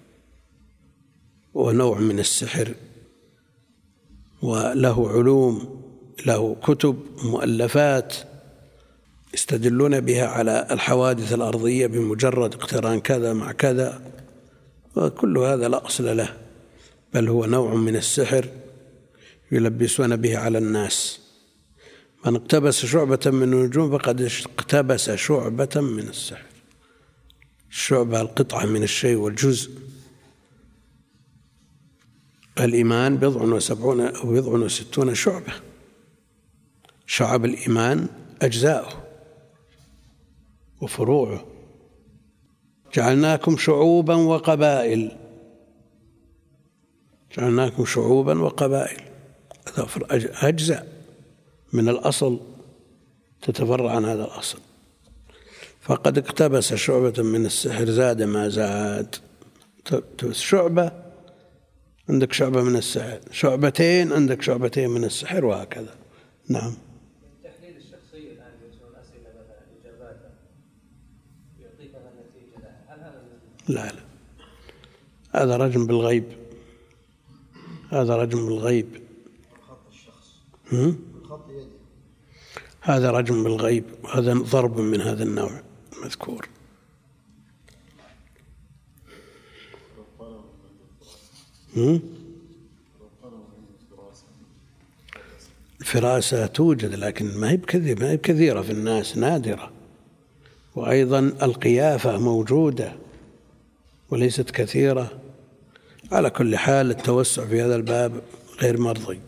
ونوع 1.53 1.99
من 1.99 2.19
السحر 2.19 2.73
وله 4.41 5.09
علوم 5.09 5.83
له 6.25 6.55
كتب 6.63 6.99
مؤلفات 7.23 8.15
يستدلون 9.33 9.99
بها 9.99 10.27
على 10.27 10.67
الحوادث 10.71 11.33
الأرضية 11.33 11.87
بمجرد 11.87 12.53
اقتران 12.53 12.99
كذا 12.99 13.33
مع 13.33 13.51
كذا 13.51 14.01
وكل 14.95 15.37
هذا 15.37 15.67
لا 15.67 15.85
أصل 15.85 16.17
له 16.17 16.37
بل 17.13 17.29
هو 17.29 17.45
نوع 17.45 17.73
من 17.73 17.95
السحر 17.95 18.45
يلبسون 19.51 20.15
به 20.15 20.37
على 20.37 20.57
الناس. 20.57 21.19
من 22.25 22.35
اقتبس 22.35 22.85
شعبة 22.85 23.19
من 23.25 23.53
النجوم 23.53 23.97
فقد 23.97 24.21
اقتبس 24.21 25.11
شعبة 25.11 25.69
من 25.75 26.07
السحر. 26.09 26.45
الشعبة 27.71 28.21
القطعة 28.21 28.65
من 28.65 28.83
الشيء 28.83 29.15
والجزء. 29.15 29.71
الإيمان 32.59 33.17
بضع 33.17 33.41
وسبعون 33.41 34.01
أو 34.01 34.31
بضع 34.33 34.51
وستون 34.51 35.15
شعبة. 35.15 35.53
شعب 37.05 37.45
الإيمان 37.45 38.07
أجزاؤه 38.41 39.03
وفروعه. 40.81 41.45
جعلناكم 42.93 43.57
شعوبا 43.57 44.15
وقبائل. 44.15 45.17
جعلناكم 47.37 47.85
شعوبا 47.85 48.41
وقبائل. 48.41 49.01
أجزاء 50.41 50.87
من 51.73 51.89
الأصل 51.89 52.39
تتفرع 53.41 53.91
عن 53.95 54.05
هذا 54.05 54.23
الأصل. 54.23 54.59
فقد 55.81 56.17
اقتبس 56.17 56.73
شعبة 56.73 57.23
من 57.23 57.45
السحر 57.45 57.85
زاد 57.85 58.21
ما 58.21 58.49
زاد. 58.49 59.15
شعبة 60.31 61.02
عندك 62.09 62.33
شعبة 62.33 62.63
من 62.63 62.75
السحر. 62.75 63.19
شعبتين 63.31 64.13
عندك 64.13 64.41
شعبتين 64.41 64.89
من 64.89 65.03
السحر 65.03 65.45
وهكذا. 65.45 65.95
نعم. 66.49 66.73
تحليل 67.43 67.77
الشخصية 67.77 68.31
الآن 68.31 68.53
أسئلة 69.01 69.29
مثلا 69.29 69.63
إجاباتها 69.81 70.31
يعطيك 71.59 71.91
النتيجة 71.95 72.69
هل 72.87 72.99
هذا 72.99 73.23
لا 73.67 73.91
لا. 73.91 74.03
هذا 75.41 75.57
رجم 75.57 75.87
بالغيب. 75.87 76.23
هذا 77.89 78.15
رجم 78.15 78.45
بالغيب. 78.45 79.01
خط 79.67 79.79
الشخص. 79.91 80.33
خط 81.29 81.49
يدي. 81.49 81.67
هذا 82.81 83.11
رجم 83.11 83.43
بالغيب. 83.43 83.85
وهذا 84.03 84.33
ضرب 84.33 84.79
من 84.79 85.01
هذا 85.01 85.23
النوع 85.23 85.61
المذكور 85.97 86.49
الفراسة 95.81 96.45
توجد 96.45 96.95
لكن 96.95 97.37
ما 97.37 97.51
هي 97.51 97.57
بكثير 97.57 97.99
ما 97.99 98.11
هي 98.11 98.17
بكثيرة 98.17 98.61
في 98.61 98.71
الناس 98.71 99.17
نادرة. 99.17 99.71
وأيضا 100.75 101.19
القيافة 101.19 102.17
موجودة 102.17 102.95
وليست 104.09 104.51
كثيرة. 104.51 105.19
على 106.11 106.29
كل 106.29 106.57
حال 106.57 106.91
التوسع 106.91 107.45
في 107.45 107.61
هذا 107.61 107.75
الباب 107.75 108.21
غير 108.61 108.79
مرضي. 108.79 109.19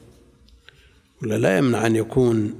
ولا 1.21 1.37
لا 1.37 1.57
يمنع 1.57 1.85
أن 1.85 1.95
يكون 1.95 2.55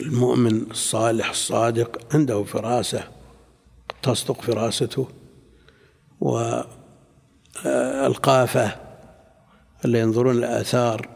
المؤمن 0.00 0.70
الصالح 0.70 1.30
الصادق 1.30 2.14
عنده 2.14 2.44
فراسة 2.44 3.08
تصدق 4.02 4.40
فراسته. 4.42 5.08
والقافة 7.64 8.76
اللي 9.84 10.00
ينظرون 10.00 10.38
الآثار 10.38 11.08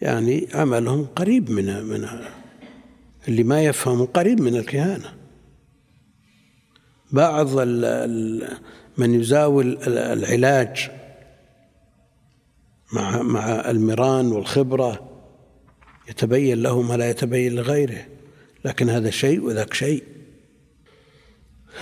يعني 0.00 0.48
عملهم 0.54 1.06
قريب 1.16 1.50
من 1.50 1.84
من 1.84 2.08
اللي 3.28 3.42
ما 3.42 3.62
يفهم 3.62 4.04
قريب 4.04 4.40
من 4.40 4.56
الكهانة. 4.56 5.14
بعض 7.12 7.58
من 8.98 9.14
يزاول 9.14 9.78
العلاج 9.86 10.90
مع 12.92 13.22
مع 13.22 13.70
المران 13.70 14.32
والخبرة 14.32 15.08
يتبين 16.08 16.62
له 16.62 16.82
ما 16.82 16.96
لا 16.96 17.10
يتبين 17.10 17.54
لغيره 17.54 18.06
لكن 18.64 18.90
هذا 18.90 19.10
شيء 19.10 19.40
وذاك 19.40 19.74
شيء. 19.74 20.02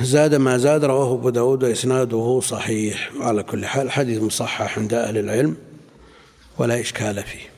زاد 0.02 0.34
ما 0.34 0.58
زاد 0.58 0.84
رواه 0.84 1.14
أبو 1.14 1.30
داود 1.30 1.64
وإسناده 1.64 2.40
صحيح. 2.40 3.12
وعلى 3.16 3.42
كل 3.42 3.66
حال 3.66 3.90
حديث 3.90 4.22
مصحح 4.22 4.78
عند 4.78 4.94
أهل 4.94 5.18
العلم 5.18 5.56
ولا 6.58 6.80
إشكال 6.80 7.22
فيه. 7.22 7.50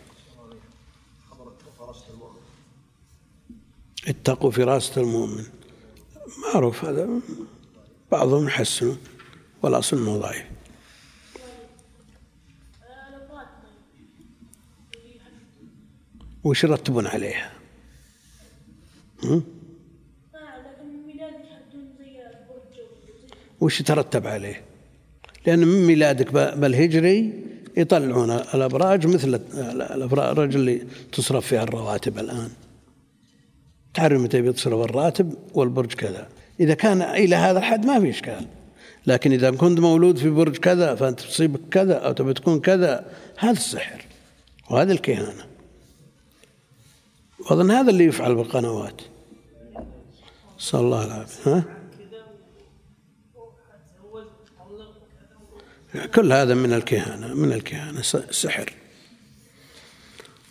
اتقوا 4.09 4.51
فراسة 4.51 5.01
المؤمن. 5.01 5.45
معروف 6.45 6.85
هذا. 6.85 7.09
بعضهم 8.13 8.47
يحسنه 8.47 8.97
والأصل 9.63 9.97
أنه 9.97 10.17
ضعيف. 10.17 10.47
وش 16.45 16.65
يرتبون 16.65 17.07
عليها؟ 17.07 17.53
وش 23.61 23.81
يترتب 23.81 24.27
عليه؟ 24.27 24.63
لأن 25.47 25.59
من 25.59 25.87
ميلادك 25.87 26.33
بالهجري 26.33 27.33
يطلعون 27.77 28.31
الأبراج 28.31 29.07
مثل 29.07 29.41
الأبراج 29.95 30.55
اللي 30.55 30.83
تصرف 31.13 31.47
فيها 31.47 31.63
الرواتب 31.63 32.19
الآن. 32.19 32.51
تعرف 33.95 34.21
متى 34.21 34.41
بيتصرف 34.43 34.85
الراتب 34.85 35.35
والبرج 35.55 35.93
كذا. 35.93 36.29
إذا 36.61 36.75
كان 36.75 37.03
إلى 37.03 37.37
هذا 37.37 37.59
الحد 37.59 37.87
ما 37.87 38.01
في 38.01 38.11
إشكال. 38.11 38.47
لكن 39.07 39.33
إذا 39.33 39.51
كنت 39.51 39.81
مولود 39.81 40.19
في 40.19 40.31
برج 40.31 40.57
كذا 40.57 40.95
فأنت 40.95 41.21
تصيبك 41.21 41.61
كذا 41.71 41.95
أو 41.95 42.13
تبي 42.13 42.35
تكون 42.35 42.61
كذا 42.61 43.05
هذا 43.39 43.53
السحر 43.53 44.05
وهذه 44.71 44.91
الكهانة. 44.91 45.45
وأظن 47.41 47.71
هذا 47.71 47.91
اللي 47.91 48.05
يفعل 48.05 48.35
بالقنوات. 48.35 49.01
صلى 50.59 50.81
الله 50.81 51.05
العافية 51.05 51.51
ها؟ 51.51 51.65
كل 56.15 56.33
هذا 56.33 56.55
من 56.55 56.73
الكهانة 56.73 57.35
من 57.35 57.53
الكهانة 57.53 58.03
سحر. 58.31 58.73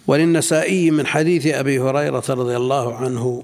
وللنسائي 0.07 0.91
من 0.91 1.07
حديث 1.07 1.47
أبي 1.47 1.79
هريرة 1.79 2.23
رضي 2.29 2.57
الله 2.57 2.95
عنه 2.95 3.43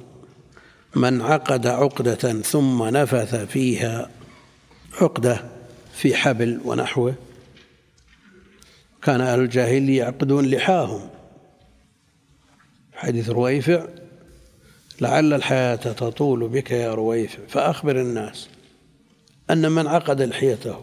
من 0.95 1.21
عقد 1.21 1.67
عقدة 1.67 2.41
ثم 2.41 2.83
نفث 2.83 3.35
فيها 3.35 4.09
عقدة 5.01 5.45
في 5.93 6.15
حبل 6.15 6.59
ونحوه 6.65 7.15
كان 9.01 9.21
أهل 9.21 9.39
الجاهلية 9.39 9.99
يعقدون 9.99 10.45
لحاهم. 10.45 11.09
حديث 12.93 13.29
رويفع 13.29 13.85
لعل 15.01 15.33
الحياة 15.33 15.75
تطول 15.75 16.47
بك 16.47 16.71
يا 16.71 16.93
رويفع 16.93 17.39
فأخبر 17.49 18.01
الناس 18.01 18.49
أن 19.49 19.71
من 19.71 19.87
عقد 19.87 20.21
لحيته 20.21 20.79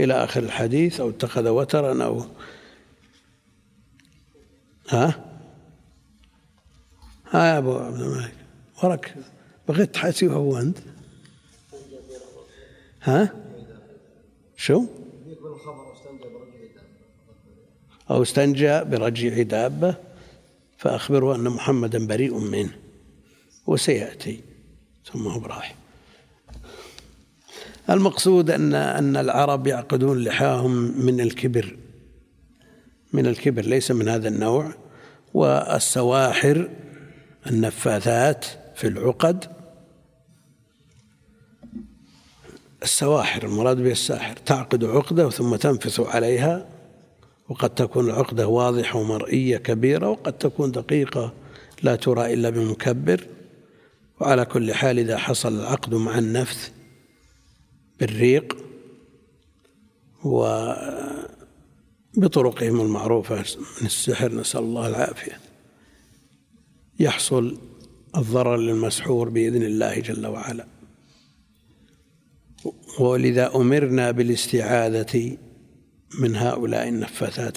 إلى 0.00 0.24
آخر 0.24 0.42
الحديث 0.42 1.00
أو 1.00 1.10
اتخذ 1.10 1.48
وترا 1.48 2.04
أو 2.04 2.24
ها؟ 4.88 5.24
ها 7.30 7.46
يا 7.46 7.58
أبو 7.58 7.78
عبد 7.78 8.00
الملك. 8.00 8.34
ورك 8.82 9.14
بغيت 9.68 9.94
تحاسبه 9.94 10.34
هو 10.34 10.58
أنت. 10.58 10.78
ها؟ 13.02 13.34
شو؟ 14.56 14.86
أو 18.10 18.22
استنجى 18.22 18.84
برجيع 18.84 19.42
دابة 19.42 19.94
فأخبره 20.78 21.34
أن 21.34 21.44
محمدا 21.44 22.06
بريء 22.06 22.38
منه. 22.38 22.78
وسيأتي. 23.66 24.40
ثم 25.12 25.28
هو 25.28 25.46
راح 25.46 25.83
المقصود 27.90 28.50
أن 28.50 28.74
أن 28.74 29.16
العرب 29.16 29.66
يعقدون 29.66 30.24
لحاهم 30.24 31.06
من 31.06 31.20
الكبر 31.20 31.76
من 33.12 33.26
الكبر 33.26 33.62
ليس 33.62 33.90
من 33.90 34.08
هذا 34.08 34.28
النوع. 34.28 34.72
والسواحر 35.34 36.70
النفاثات 37.46 38.44
في 38.74 38.86
العقد. 38.86 39.44
السواحر 42.82 43.44
المراد 43.44 43.76
بها 43.76 43.92
الساحر 43.92 44.36
تعقد 44.36 44.84
عقدة 44.84 45.30
ثم 45.30 45.56
تنفث 45.56 46.00
عليها 46.00 46.66
وقد 47.48 47.70
تكون 47.70 48.06
العقدة 48.06 48.48
واضحة 48.48 48.98
ومرئية 48.98 49.56
كبيرة 49.56 50.08
وقد 50.08 50.32
تكون 50.32 50.72
دقيقة 50.72 51.32
لا 51.82 51.96
ترى 51.96 52.34
إلا 52.34 52.50
بمكبر. 52.50 53.26
وعلى 54.20 54.44
كل 54.44 54.74
حال 54.74 54.98
إذا 54.98 55.18
حصل 55.18 55.60
العقد 55.60 55.94
مع 55.94 56.18
النفث 56.18 56.70
بالريق 58.04 58.56
وبطرقهم 62.14 62.80
المعروفة 62.80 63.36
من 63.80 63.86
السحر 63.86 64.34
نسأل 64.34 64.60
الله 64.60 64.88
العافية. 64.88 65.40
يحصل 67.00 67.58
الضرر 68.16 68.56
للمسحور 68.56 69.28
بإذن 69.28 69.62
الله 69.62 70.00
جل 70.00 70.26
وعلا. 70.26 70.66
ولذا 73.00 73.56
أمرنا 73.56 74.10
بالاستعاذة 74.10 75.36
من 76.20 76.36
هؤلاء 76.36 76.88
النفاثات 76.88 77.56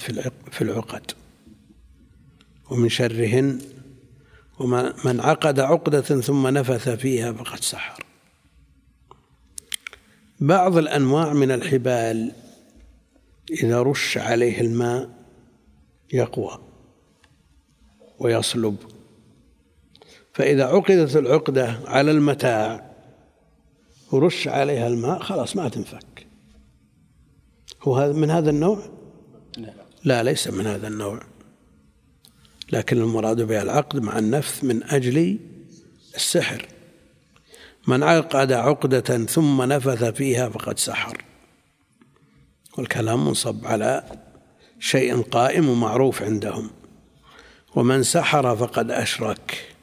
في 0.50 0.62
العقد. 0.62 1.12
ومن 2.70 2.88
شرهن 2.88 3.60
ومن 4.58 5.20
عقد 5.20 5.60
عقدة 5.60 6.00
ثم 6.00 6.46
نفث 6.46 6.88
فيها 6.88 7.32
فقد 7.32 7.60
سحر. 7.60 8.07
بعض 10.40 10.76
الأنواع 10.76 11.32
من 11.32 11.50
الحبال 11.50 12.32
إذا 13.50 13.82
رش 13.82 14.18
عليه 14.18 14.60
الماء 14.60 15.10
يقوى 16.12 16.58
ويصلب. 18.18 18.76
فإذا 20.32 20.64
عقدت 20.64 21.16
العقدة 21.16 21.80
على 21.86 22.10
المتاع 22.10 22.94
ورش 24.12 24.48
عليها 24.48 24.86
الماء 24.86 25.18
خلاص 25.18 25.56
ما 25.56 25.68
تنفك. 25.68 26.26
هو 27.82 27.96
هذا 27.96 28.12
من 28.12 28.30
هذا 28.30 28.50
النوع؟ 28.50 28.82
لا. 30.04 30.22
ليس 30.22 30.48
من 30.48 30.66
هذا 30.66 30.88
النوع. 30.88 31.22
لكن 32.72 32.98
المراد 32.98 33.42
بها 33.42 33.62
العقد 33.62 34.02
مع 34.02 34.18
النفث 34.18 34.64
من 34.64 34.82
أجل 34.82 35.38
السحر. 36.14 36.68
من 37.88 38.02
عقد 38.02 38.52
عقدة 38.52 39.24
ثم 39.24 39.62
نفث 39.62 40.04
فيها 40.04 40.48
فقد 40.48 40.78
سحر. 40.78 41.24
والكلام 42.78 43.26
منصب 43.26 43.66
على 43.66 44.04
شيء 44.80 45.22
قائم 45.22 45.68
ومعروف 45.68 46.22
عندهم. 46.22 46.70
ومن 47.74 48.02
سحر 48.02 48.56
فقد 48.56 48.90
أشرك. 48.90 49.74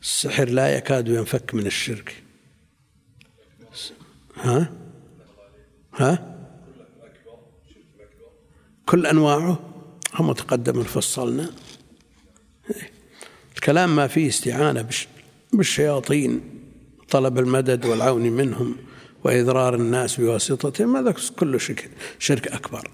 السحر 0.00 0.48
لا 0.48 0.76
يكاد 0.76 1.08
ينفك 1.08 1.54
من 1.54 1.66
الشرك. 1.66 2.22
ها؟ 4.36 4.72
ها؟ 5.94 6.38
كل 8.86 9.06
أنواعه. 9.06 9.58
هم 10.14 10.32
تقدم 10.32 10.82
فصلنا 10.82 11.50
الكلام 13.54 13.96
ما 13.96 14.06
فيه 14.06 14.28
استعانة 14.28 14.88
بالشياطين. 15.52 16.51
طلب 17.12 17.38
المدد 17.38 17.86
والعون 17.86 18.22
منهم 18.22 18.76
وإضرار 19.24 19.74
الناس 19.74 20.20
بواسطتهم 20.20 20.96
هذا 20.96 21.14
كله 21.38 21.58
شرك, 21.58 21.90
شرك 22.18 22.48
أكبر. 22.48 22.90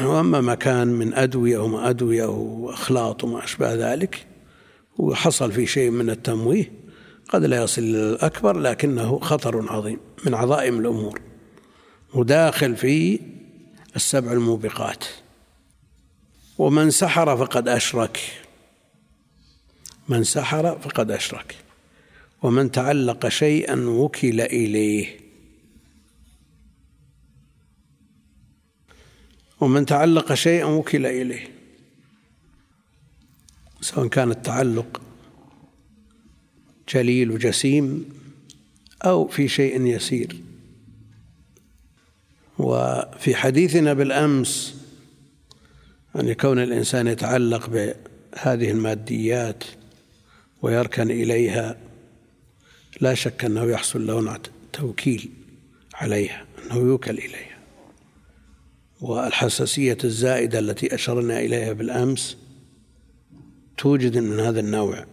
وأما 0.00 0.40
ما 0.40 0.54
كان 0.54 0.88
من 0.88 1.14
أدوية 1.14 1.58
وما 1.58 1.90
أدوية 1.90 2.24
وأخلاط 2.24 3.24
وما 3.24 3.44
أشبه 3.44 3.74
ذلك 3.74 4.26
وحصل 4.98 5.52
في 5.52 5.66
شيء 5.66 5.90
من 5.90 6.10
التمويه 6.10 6.72
قد 7.28 7.44
لا 7.44 7.62
يصل 7.62 7.82
إلى 7.82 8.10
الأكبر 8.10 8.58
لكنه 8.58 9.18
خطر 9.18 9.72
عظيم 9.72 10.00
من 10.26 10.34
عظائم 10.34 10.78
الأمور 10.78 11.20
وداخل 12.14 12.76
في 12.76 13.20
السبع 13.96 14.32
الموبقات. 14.32 15.04
ومن 16.58 16.90
سحر 16.90 17.36
فقد 17.36 17.68
أشرك. 17.68 18.20
من 20.08 20.24
سحر 20.24 20.78
فقد 20.78 21.10
أشرك. 21.10 21.56
ومن 22.42 22.70
تعلق 22.70 23.28
شيئا 23.28 23.74
وكل 23.74 24.40
إليه. 24.40 25.16
ومن 29.60 29.86
تعلق 29.86 30.34
شيئا 30.34 30.64
وكل 30.64 31.06
إليه. 31.06 31.48
سواء 33.80 34.06
كان 34.06 34.30
التعلق 34.30 35.02
جليل 36.88 37.30
وجسيم 37.30 38.08
أو 39.04 39.28
في 39.28 39.48
شيء 39.48 39.86
يسير. 39.86 40.36
وفي 42.58 43.34
حديثنا 43.34 43.92
بالأمس 43.92 44.82
أن 46.16 46.32
كون 46.32 46.58
الإنسان 46.58 47.06
يتعلق 47.06 47.70
بهذه 47.70 48.70
الماديات 48.70 49.64
ويركن 50.62 51.10
إليها 51.10 51.81
لا 53.00 53.14
شك 53.14 53.44
أنه 53.44 53.64
يحصل 53.64 54.06
له 54.06 54.38
توكيل 54.72 55.30
عليها 55.94 56.46
أنه 56.64 56.76
يوكل 56.76 57.18
إليها. 57.18 57.58
والحساسية 59.00 59.98
الزائدة 60.04 60.58
التي 60.58 60.94
أشرنا 60.94 61.40
إليها 61.40 61.72
بالأمس 61.72 62.36
توجد 63.78 64.18
من 64.18 64.40
هذا 64.40 64.60
النوع. 64.60 65.04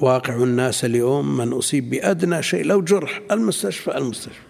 واقع 0.00 0.42
الناس 0.42 0.84
اليوم 0.84 1.36
من 1.36 1.52
أصيب 1.52 1.90
بأدنى 1.90 2.42
شيء 2.42 2.64
لو 2.64 2.82
جرح 2.82 3.22
المستشفى 3.30 3.96
المستشفى. 3.96 4.46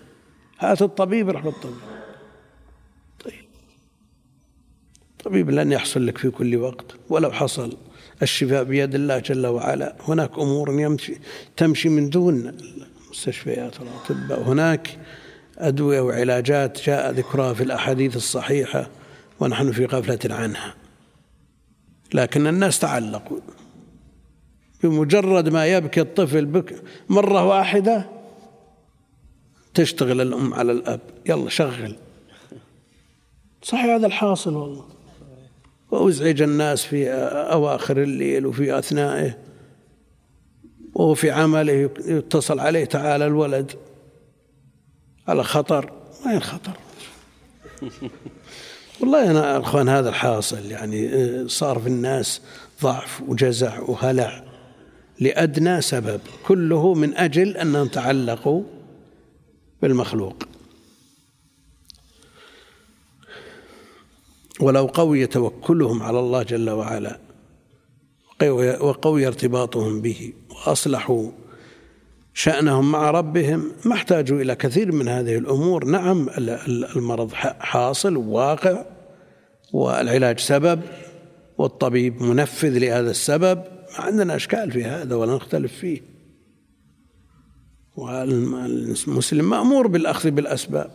هات 0.59 0.83
الطبيب 0.83 1.31
روح 1.31 1.45
للطبيب. 1.45 1.77
طيب. 3.25 3.45
طبيب 5.25 5.51
لن 5.51 5.73
يحصل 5.73 6.07
لك 6.07 6.19
في 6.19 6.31
كل 6.31 6.57
وقت 6.57 6.87
ولو 7.09 7.33
حصل. 7.33 7.77
الشفاء 8.23 8.65
بيد 8.65 8.95
الله 8.95 9.19
جل 9.19 9.47
وعلا. 9.47 9.97
هناك 10.09 10.39
أمور 10.39 10.81
يمشي 10.81 11.19
تمشي 11.57 11.89
من 11.89 12.11
دون 12.11 12.57
المستشفيات 13.07 13.81
والأطباء. 13.81 14.43
هناك 14.43 14.99
أدوية 15.59 16.01
وعلاجات 16.01 16.83
جاء 16.87 17.11
ذكرها 17.11 17.55
في 17.55 17.63
الأحاديث 17.63 18.17
الصحيحة 18.17 18.91
ونحن 19.41 19.73
في 19.73 19.85
غفلة 19.85 20.35
عنها. 20.35 20.75
لكن 22.15 22.47
الناس 22.47 22.79
تعلقوا 22.79 23.39
بمجرد 24.83 25.49
ما 25.49 25.67
يبكي 25.67 26.01
الطفل 26.01 26.45
بك 26.45 26.83
مرة 27.09 27.45
واحدة 27.45 28.07
تشتغل 29.75 30.21
الأم 30.21 30.55
على 30.55 30.73
الأب. 30.73 31.01
يلا 31.27 31.49
شغل. 31.49 31.97
صحيح 33.63 33.85
هذا 33.85 34.07
الحاصل 34.07 34.55
والله. 34.55 34.96
وأزعج 35.91 36.43
الناس 36.43 36.85
في 36.85 37.11
أواخر 37.53 38.03
الليل 38.03 38.47
وفي 38.47 38.79
أثنائه 38.79 39.39
وهو 40.95 41.15
في 41.15 41.31
عمله 41.31 41.91
يتصل 42.07 42.61
عليه 42.61 42.85
تعالى 42.85 43.27
الولد 43.27 43.73
على 45.29 45.45
خطر. 45.45 45.93
وين 46.27 46.43
خطر؟ 46.43 46.73
والله 49.01 49.31
أنا 49.31 49.59
أخوان 49.59 49.89
هذا 49.89 50.09
الحاصل 50.09 50.71
يعني 50.71 51.09
صار 51.49 51.79
في 51.79 51.87
الناس 51.87 52.41
ضعف 52.83 53.23
وجزع 53.29 53.81
وهلع 53.81 54.45
لأدنى 55.21 55.81
سبب 55.81 56.21
كله 56.47 56.95
من 56.95 57.17
أجل 57.17 57.57
أنهم 57.57 57.89
تعلقوا 57.89 58.63
بالمخلوق. 59.83 60.37
ولو 64.61 64.87
قوي 64.87 65.27
توكلهم 65.27 66.03
على 66.03 66.21
الله 66.21 66.43
جل 66.43 66.71
وعلا 66.71 67.19
وقوي 68.81 69.27
ارتباطهم 69.27 70.01
به 70.01 70.33
وأصلحوا 70.51 71.31
شأنهم 72.35 72.93
مع 72.93 73.11
ربهم 73.11 73.73
ما 73.85 73.95
احتاجوا 73.95 74.41
إلى 74.41 74.55
كثير 74.55 74.93
من 74.93 75.09
هذه 75.09 75.39
الأمور. 75.39 75.85
نعم 75.85 76.29
المرض 76.97 77.33
حاصل 77.33 78.17
وواقع 78.17 78.85
والعلاج 79.73 80.39
سبب 80.39 80.81
والطبيب 81.59 82.23
منفذ 82.23 82.79
لهذا 82.79 83.11
السبب. 83.11 83.59
ما 83.99 84.05
عندنا 84.05 84.37
أشكال 84.37 84.73
في 84.73 84.85
هذا 84.85 85.15
ولا 85.15 85.37
نختلف 85.37 85.73
فيه. 85.73 86.01
والمسلم 87.97 89.51
مأمور 89.51 89.87
بالأخذ 89.87 90.31
بالأسباب. 90.31 90.91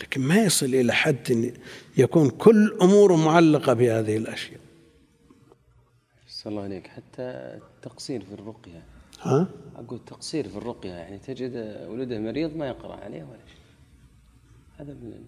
لكن 0.00 0.20
ما 0.20 0.36
يصل 0.36 0.66
إلى 0.66 0.92
حد 0.92 1.52
يكون 1.96 2.30
كل 2.30 2.78
أموره 2.82 3.16
معلقة 3.16 3.72
بهذه 3.72 4.16
الأشياء. 4.16 4.60
صلى 6.28 6.50
الله 6.50 6.62
عليك 6.62 6.86
حتى 6.86 7.22
التقصير 7.22 8.24
في 8.24 8.32
الرقية. 8.32 8.82
ها؟ 9.20 9.48
أقول 9.76 10.00
تقصير 10.06 10.48
في 10.48 10.56
الرقية. 10.56 10.90
يعني 10.90 11.18
تجد 11.18 11.86
ولده 11.88 12.18
مريض 12.18 12.56
ما 12.56 12.68
يقرأ 12.68 12.94
عليه 12.94 13.22
ولا 13.22 13.38
شيء. 13.46 13.58
هذا 14.78 14.92
من 14.92 15.24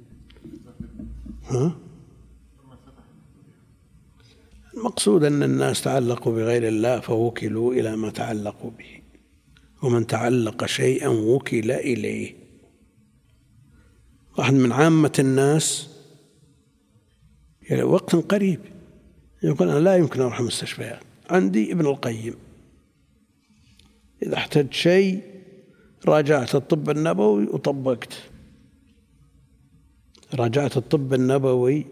ها؟ 1.44 1.76
المقصود 4.74 5.24
أن 5.24 5.42
الناس 5.42 5.82
تعلقوا 5.82 6.32
بغير 6.32 6.68
الله 6.68 7.00
فوكلوا 7.00 7.72
إلى 7.74 7.96
ما 7.96 8.10
تعلقوا 8.10 8.70
به. 8.70 9.00
ومن 9.82 10.06
تعلق 10.06 10.66
شيئا 10.66 11.08
وكل 11.08 11.70
إليه. 11.70 12.39
واحد 14.40 14.54
من 14.54 14.72
عامة 14.72 15.12
الناس 15.18 15.88
يعني 17.62 17.82
وقت 17.82 18.16
قريب 18.16 18.60
يقول 19.42 19.70
أنا 19.70 19.78
لا 19.78 19.96
يمكن 19.96 20.20
أروح 20.20 20.40
المستشفيات 20.40 21.00
عندي 21.30 21.72
ابن 21.72 21.86
القيم. 21.86 22.34
إذا 24.22 24.36
احتجت 24.36 24.72
شيء 24.72 25.22
راجعت 26.06 26.54
الطب 26.54 26.90
النبوي 26.90 27.44
وطبقت. 27.44 28.12
راجعت 30.34 30.76
الطب 30.76 31.14
النبوي 31.14 31.86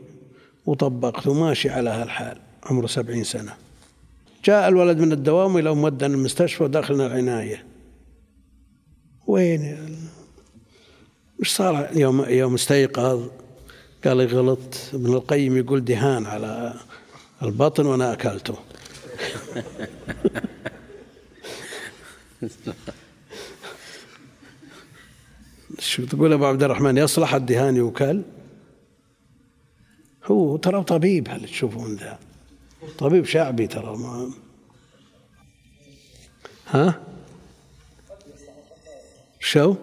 وطبقت 0.66 1.26
وماشي 1.26 1.70
على 1.70 1.90
هالحال. 1.90 2.38
عمره 2.62 2.86
سبعين 2.86 3.24
سنة. 3.24 3.54
جاء 4.44 4.68
الولد 4.68 4.98
من 4.98 5.12
الدوام 5.12 5.56
إلى 5.56 5.74
مودنا 5.74 6.14
المستشفى 6.14 6.64
وداخلنا 6.64 7.06
العناية. 7.06 7.64
وين 9.26 9.60
وش 11.40 11.50
صار 11.50 11.88
يوم 11.94 12.24
يوم 12.24 12.54
استيقظ؟ 12.54 13.28
قال 14.04 14.26
غلط 14.26 14.74
ابن 14.94 15.14
القيم 15.14 15.56
يقول 15.56 15.84
دهان 15.84 16.26
على 16.26 16.74
البطن 17.42 17.86
وأنا 17.86 18.12
أكلته. 18.12 18.54
شو 25.78 26.04
تقول 26.04 26.32
أبو 26.32 26.46
عبد 26.46 26.62
الرحمن؟ 26.62 26.96
يصلح 26.96 27.34
الدهان 27.34 27.76
يوكل؟ 27.76 28.22
هو 30.24 30.56
ترى 30.56 30.84
طبيب 30.84 31.28
هل 31.28 31.44
تشوفون 31.44 31.96
ذا؟ 31.96 32.18
طبيب 32.98 33.24
شعبي 33.24 33.66
ترى 33.66 33.96
ما 33.96 34.30
ها؟ 36.66 37.00
شو؟ 39.40 39.74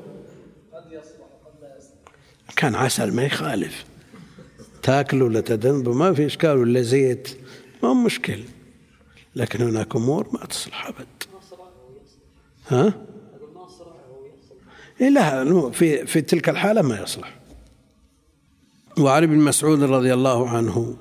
كان 2.56 2.76
عسل 2.76 3.14
ما 3.14 3.24
يخالف. 3.24 3.86
تاكل 4.84 5.22
ولا 5.22 5.42
تذنب 5.42 5.90
ما 5.90 6.14
في 6.14 6.26
إشكال 6.26 6.58
ولا 6.58 6.82
زيت. 6.82 7.38
ما 7.84 7.90
هو 7.90 7.94
مشكل. 7.94 8.40
لكن 9.36 9.62
هناك 9.62 9.96
أمور 9.96 10.28
ما 10.34 10.46
تصلح 10.46 10.88
أبد. 10.88 11.24
ها؟ 12.68 12.94
إيه 15.02 15.10
لا 15.10 15.70
في 15.72 16.06
في 16.06 16.22
تلك 16.22 16.50
الحالة 16.50 16.82
ما 16.82 17.02
يصلح. 17.02 17.40
وعن 19.00 19.24
ابن 19.24 19.38
مسعود 19.38 19.84
رضي 19.84 20.14
الله 20.14 20.50
عنه 20.50 20.96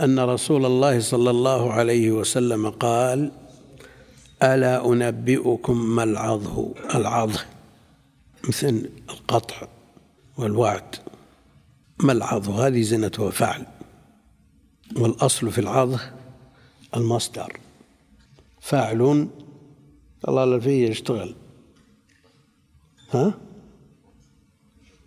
أن 0.00 0.20
رسول 0.20 0.66
الله 0.66 1.00
صلى 1.00 1.30
الله 1.30 1.72
عليه 1.72 2.10
وسلم 2.10 2.70
قال 2.70 3.32
ألا 4.42 4.86
أنبئكم 4.86 5.86
ما 5.96 6.02
العظه 6.02 6.74
العظ 6.94 7.36
مثل 8.48 8.90
القطع. 9.10 9.68
والوعد 10.42 10.96
ما 12.00 12.12
العظ 12.12 12.50
هذه 12.50 12.82
زنة 12.82 13.12
وفعل. 13.18 13.66
والأصل 14.96 15.50
في 15.50 15.60
العظ 15.60 16.00
المصدر. 16.96 17.60
فاعل 18.60 19.28
الله 20.28 20.58
فيه 20.58 20.88
يشتغل. 20.88 21.34
ها؟ 23.10 23.34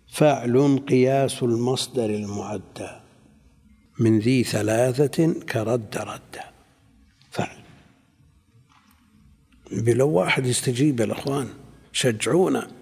فاعل 0.08 0.78
قياس 0.88 1.42
المصدر 1.42 2.04
المعدى. 2.04 2.90
من 3.98 4.18
ذي 4.18 4.44
ثلاثة 4.44 5.32
كرد 5.32 5.96
رد. 5.96 6.36
فعل. 7.30 7.56
بلو 9.72 10.08
واحد 10.08 10.46
يستجيب 10.46 11.00
الأخوان. 11.00 11.48
شجعونا. 11.92 12.75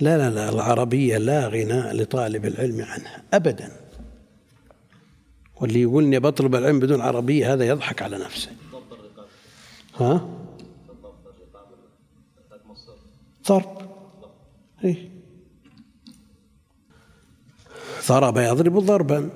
لا 0.00 0.18
لا 0.18 0.30
لا 0.30 0.48
العربية 0.48 1.18
لا 1.18 1.48
غنى 1.48 1.92
لطالب 1.92 2.46
العلم 2.46 2.80
عنها 2.80 3.22
أبدا. 3.34 3.72
واللي 5.60 5.82
يقول 5.82 6.04
إني 6.04 6.18
بطلب 6.18 6.54
العلم 6.54 6.80
بدون 6.80 7.00
عربية 7.00 7.52
هذا 7.52 7.64
يضحك 7.64 8.02
على 8.02 8.18
نفسه. 8.18 8.50
ها؟ 9.96 10.28
ضرب. 13.48 13.78
إيه؟ 14.84 15.10
ضرب 18.08 18.36
يضرب 18.36 18.78
ضربا. 18.78 19.30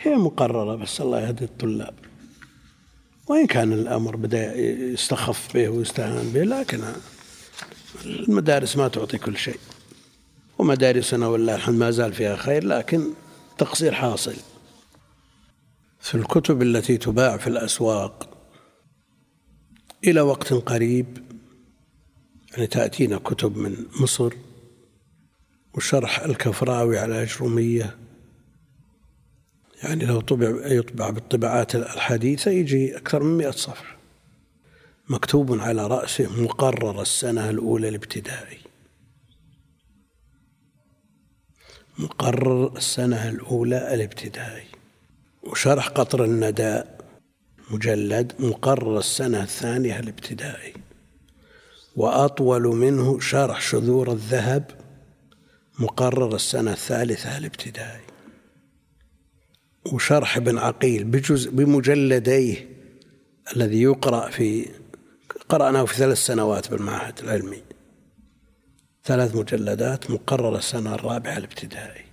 هي 0.00 0.16
مقررة 0.16 0.76
بس 0.76 1.00
الله 1.00 1.20
يهدي 1.20 1.44
الطلاب. 1.44 1.94
وإن 3.28 3.46
كان 3.46 3.72
الأمر 3.72 4.16
بدأ 4.16 4.56
يستخف 4.58 5.54
به 5.54 5.68
ويستهان 5.68 6.28
به 6.32 6.42
لكن 6.42 6.80
المدارس 8.04 8.76
ما 8.76 8.88
تعطي 8.88 9.18
كل 9.18 9.36
شيء. 9.36 9.58
ومدارسنا 10.58 11.26
والله 11.26 11.54
الحمد 11.54 11.74
ما 11.74 11.90
زال 11.90 12.12
فيها 12.12 12.36
خير 12.36 12.64
لكن 12.64 13.10
تقصير 13.58 13.92
حاصل. 13.94 14.34
في 16.00 16.14
الكتب 16.14 16.62
التي 16.62 16.96
تباع 16.96 17.36
في 17.36 17.46
الأسواق 17.46 18.28
إلى 20.04 20.20
وقت 20.20 20.52
قريب 20.52 21.18
يعني 22.52 22.66
تأتينا 22.66 23.18
كتب 23.18 23.56
من 23.56 23.86
مصر 24.00 24.32
وشرح 25.74 26.20
الكفراوي 26.20 26.98
على 26.98 27.22
أجرومية 27.22 27.96
يعني 29.82 30.04
لو 30.04 30.20
طبع 30.20 30.66
يطبع 30.66 31.10
بالطباعات 31.10 31.74
الحديثة 31.74 32.50
يجي 32.50 32.96
أكثر 32.96 33.22
من 33.22 33.36
مئة 33.36 33.50
صفحة. 33.50 33.96
مكتوب 35.08 35.60
على 35.60 35.86
رأسه 35.86 36.42
مقرر 36.42 37.02
السنة 37.02 37.50
الأولى 37.50 37.88
الابتدائي. 37.88 38.58
مقرر 41.98 42.76
السنة 42.76 43.28
الأولى 43.28 43.94
الابتدائي. 43.94 44.66
وشرح 45.42 45.88
قطر 45.88 46.24
الندى 46.24 46.82
مجلد 47.70 48.32
مقرر 48.38 48.98
السنة 48.98 49.42
الثانية 49.42 49.98
الابتدائي. 49.98 50.74
وأطول 51.96 52.62
منه 52.62 53.20
شرح 53.20 53.60
شذور 53.60 54.12
الذهب 54.12 54.64
مقرر 55.78 56.34
السنة 56.34 56.72
الثالثة 56.72 57.38
الابتدائي. 57.38 58.01
وشرح 59.86 60.36
ابن 60.36 60.58
عقيل 60.58 61.04
بجزء 61.04 61.50
بمجلديه 61.50 62.68
الذي 63.56 63.82
يقرأ 63.82 64.30
في 64.30 64.68
قرأناه 65.48 65.84
في 65.84 65.94
ثلاث 65.94 66.18
سنوات 66.18 66.70
بالمعهد 66.70 67.18
العلمي. 67.18 67.62
ثلاث 69.04 69.36
مجلدات 69.36 70.10
مقرر 70.10 70.56
السنة 70.56 70.94
الرابعة 70.94 71.36
الابتدائي. 71.36 72.04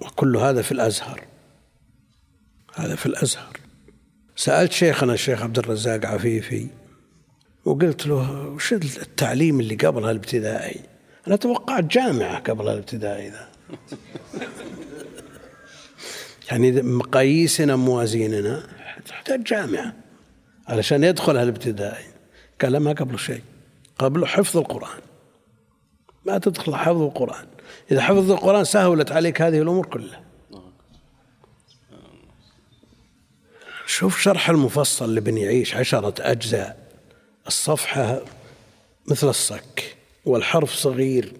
وكل 0.00 0.36
هذا 0.36 0.62
في 0.62 0.72
الأزهر. 0.72 1.24
هذا 2.74 2.94
في 2.96 3.06
الأزهر. 3.06 3.56
سألت 4.36 4.72
شيخنا 4.72 5.14
الشيخ 5.14 5.42
عبد 5.42 5.58
الرزاق 5.58 6.06
عفيفي 6.06 6.68
وقلت 7.64 8.06
له 8.06 8.46
وش 8.48 8.72
التعليم 8.72 9.60
اللي 9.60 9.74
قبل 9.74 10.04
الابتدائي 10.04 10.80
أنا 11.26 11.36
توقعت 11.36 11.84
جامعة 11.84 12.38
قبل 12.38 12.68
الابتدائي 12.68 13.28
ذا. 13.28 13.51
يعني 16.50 16.82
مقاييسنا 16.82 17.76
موازيننا 17.76 18.66
تحتاج 19.06 19.44
جامعة. 19.44 19.94
علشان 20.68 21.04
يدخل 21.04 21.36
الابتدائي 21.36 22.04
ما 22.64 22.92
قبله 22.92 23.16
شيء. 23.16 23.42
قبله 23.98 24.26
حفظ 24.26 24.56
القرآن. 24.56 25.00
ما 26.26 26.38
تدخل 26.38 26.74
حفظ 26.74 27.02
القرآن. 27.02 27.46
إذا 27.90 28.00
حفظ 28.00 28.30
القرآن 28.30 28.64
سهلت 28.64 29.12
عليك 29.12 29.42
هذه 29.42 29.58
الأمور 29.58 29.86
كلها. 29.86 30.22
شوف 33.86 34.20
شرح 34.20 34.50
المفصل 34.50 35.14
لابن 35.14 35.38
يعيش 35.38 35.74
عشرة 35.74 36.14
أجزاء. 36.20 36.78
الصفحة 37.46 38.20
مثل 39.06 39.28
الصك 39.28 39.96
والحرف 40.24 40.74
صغير. 40.74 41.32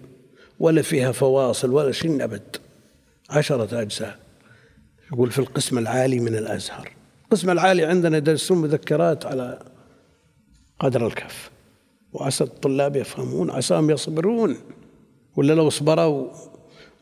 ولا 0.63 0.81
فيها 0.81 1.11
فواصل 1.11 1.71
ولا 1.71 1.91
شيء 1.91 2.23
أبد. 2.23 2.57
عشرة 3.29 3.81
أجزاء. 3.81 4.19
يقول 5.13 5.31
في 5.31 5.39
القسم 5.39 5.77
العالي 5.77 6.19
من 6.19 6.35
الأزهر. 6.35 6.91
القسم 7.23 7.49
العالي 7.49 7.85
عندنا 7.85 8.17
يدرسون 8.17 8.57
مذكرات 8.57 9.25
على 9.25 9.59
قدر 10.79 11.07
الكف. 11.07 11.51
وعسى 12.13 12.43
الطلاب 12.43 12.95
يفهمون 12.95 13.49
عساهم 13.49 13.89
يصبرون. 13.89 14.57
ولا 15.35 15.53
لو 15.53 15.69
صبروا 15.69 16.29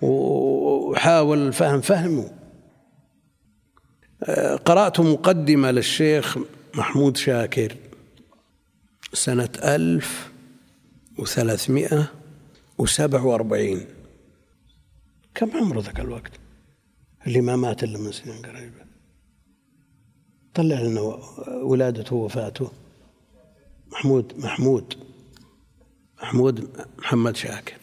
وحاول 0.02 1.48
الفهم 1.48 1.82
فهموا. 1.82 2.30
قرأت 4.66 5.00
مقدمة 5.00 5.72
للشيخ 5.72 6.38
محمود 6.76 7.18
شاكر 7.18 7.76
سنة 9.14 9.50
ألف 9.64 10.32
وثلاثمائة 11.20 12.21
وسبع 12.82 13.22
وأربعين. 13.22 13.86
كم 15.36 15.52
عمره 15.58 15.80
ذاك 15.80 16.00
الوقت؟ 16.00 16.32
اللي 17.28 17.42
ما 17.42 17.56
مات 17.56 17.84
إلا 17.84 17.98
من 18.00 18.12
سنين 18.12 18.46
قريبة. 18.46 18.86
طلع 20.54 20.80
لنا 20.82 21.02
ولادته 21.64 22.16
ووفاته 22.16 22.72
محمود 23.92 24.34
محمود 24.38 24.94
محمود 26.22 26.70
محمد 26.98 27.36
شاكر. 27.36 27.78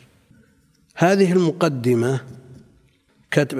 هذه 0.94 1.32
المقدمة 1.32 2.20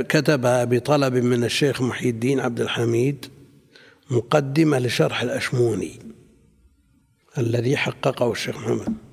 كتبها 0.09 0.64
بطلب 0.64 1.14
من 1.14 1.45
الشيخ 1.45 1.82
محي 1.82 2.09
الدين 2.09 2.41
عبد 2.41 2.61
الحميد 2.61 3.26
مقدمة 4.11 4.78
لشرح 4.78 5.22
الأشموني 5.22 5.99
الذي 7.39 7.76
حققه 7.76 8.32
الشيخ 8.32 8.57
محمد. 8.57 9.07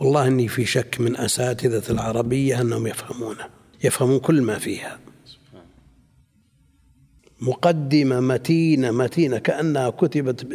والله 0.00 0.26
إني 0.26 0.48
في 0.48 0.64
شك 0.64 1.00
من 1.00 1.16
أساتذة 1.16 1.92
العربية 1.92 2.60
أنهم 2.60 2.86
يفهمونه 2.86 3.48
يفهمون 3.84 4.18
كل 4.18 4.42
ما 4.42 4.58
فيها. 4.58 5.00
مقدمة 7.40 8.20
متينة 8.20 8.90
متينة 8.90 9.38
كأنها 9.38 9.90
كتبت 9.90 10.46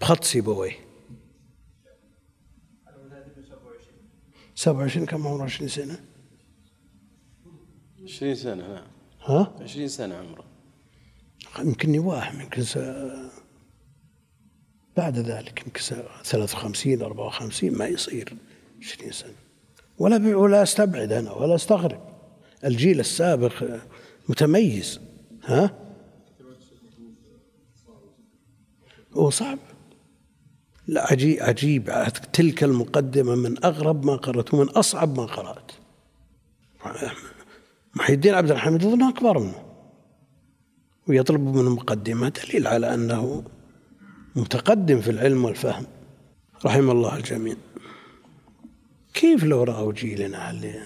بخط 0.00 0.24
سيبويه 0.24 0.92
27 4.54 5.06
كم 5.06 5.26
عمره؟ 5.26 5.44
20 5.44 5.68
سنة. 5.68 6.00
20 8.04 8.34
سنة 8.34 8.68
نعم. 8.68 8.84
ها؟ 9.22 9.52
20 9.60 9.88
سنة 9.88 10.14
عمره. 10.14 10.44
يمكن 11.58 11.98
واهم 11.98 12.40
يمكن 12.40 12.64
بعد 14.96 15.18
ذلك 15.18 15.62
يمكن 15.66 15.80
53 16.24 17.02
54 17.02 17.70
ما 17.78 17.86
يصير. 17.86 18.36
20 18.82 19.12
سنة 19.12 19.34
ولا 19.98 20.36
ولا 20.36 20.62
استبعد 20.62 21.12
أنا 21.12 21.32
ولا 21.32 21.54
استغرب. 21.54 22.00
الجيل 22.64 23.00
السابق 23.00 23.64
متميز 24.28 25.00
ها؟ 25.44 25.78
هو 29.14 29.30
صعب. 29.30 29.58
لا 30.86 31.12
عجيب 31.12 31.42
عجيب. 31.42 31.90
تلك 32.32 32.64
المقدمة 32.64 33.34
من 33.34 33.64
أغرب 33.64 34.04
ما 34.04 34.16
قرأت 34.16 34.54
ومن 34.54 34.68
أصعب 34.68 35.16
ما 35.20 35.26
قرأت. 35.26 35.70
محي 37.94 38.12
الدين 38.12 38.34
عبد 38.34 38.50
الحميد 38.50 38.84
أظن 38.84 39.02
أكبر 39.02 39.38
منه. 39.38 39.62
ويطلب 41.08 41.40
منه 41.40 41.70
مقدمة 41.70 42.28
دليل 42.28 42.66
على 42.66 42.94
أنه 42.94 43.44
متقدم 44.36 45.00
في 45.00 45.10
العلم 45.10 45.44
والفهم. 45.44 45.86
رحم 46.64 46.90
الله 46.90 47.16
الجميع. 47.16 47.56
كيف 49.14 49.44
لو 49.44 49.62
رأوا 49.62 49.92
جيلنا 49.92 50.50
اللي 50.50 50.82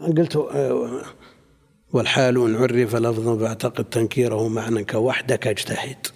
قلت 0.00 0.36
آه، 0.36 1.02
والحال 1.92 2.36
إن 2.36 2.54
عرف 2.56 2.96
لفظا 2.96 3.38
فأعتقد 3.38 3.84
تنكيره 3.84 4.48
معنى 4.48 4.84
كوحدك 4.84 5.46
اجتهد 5.46 6.06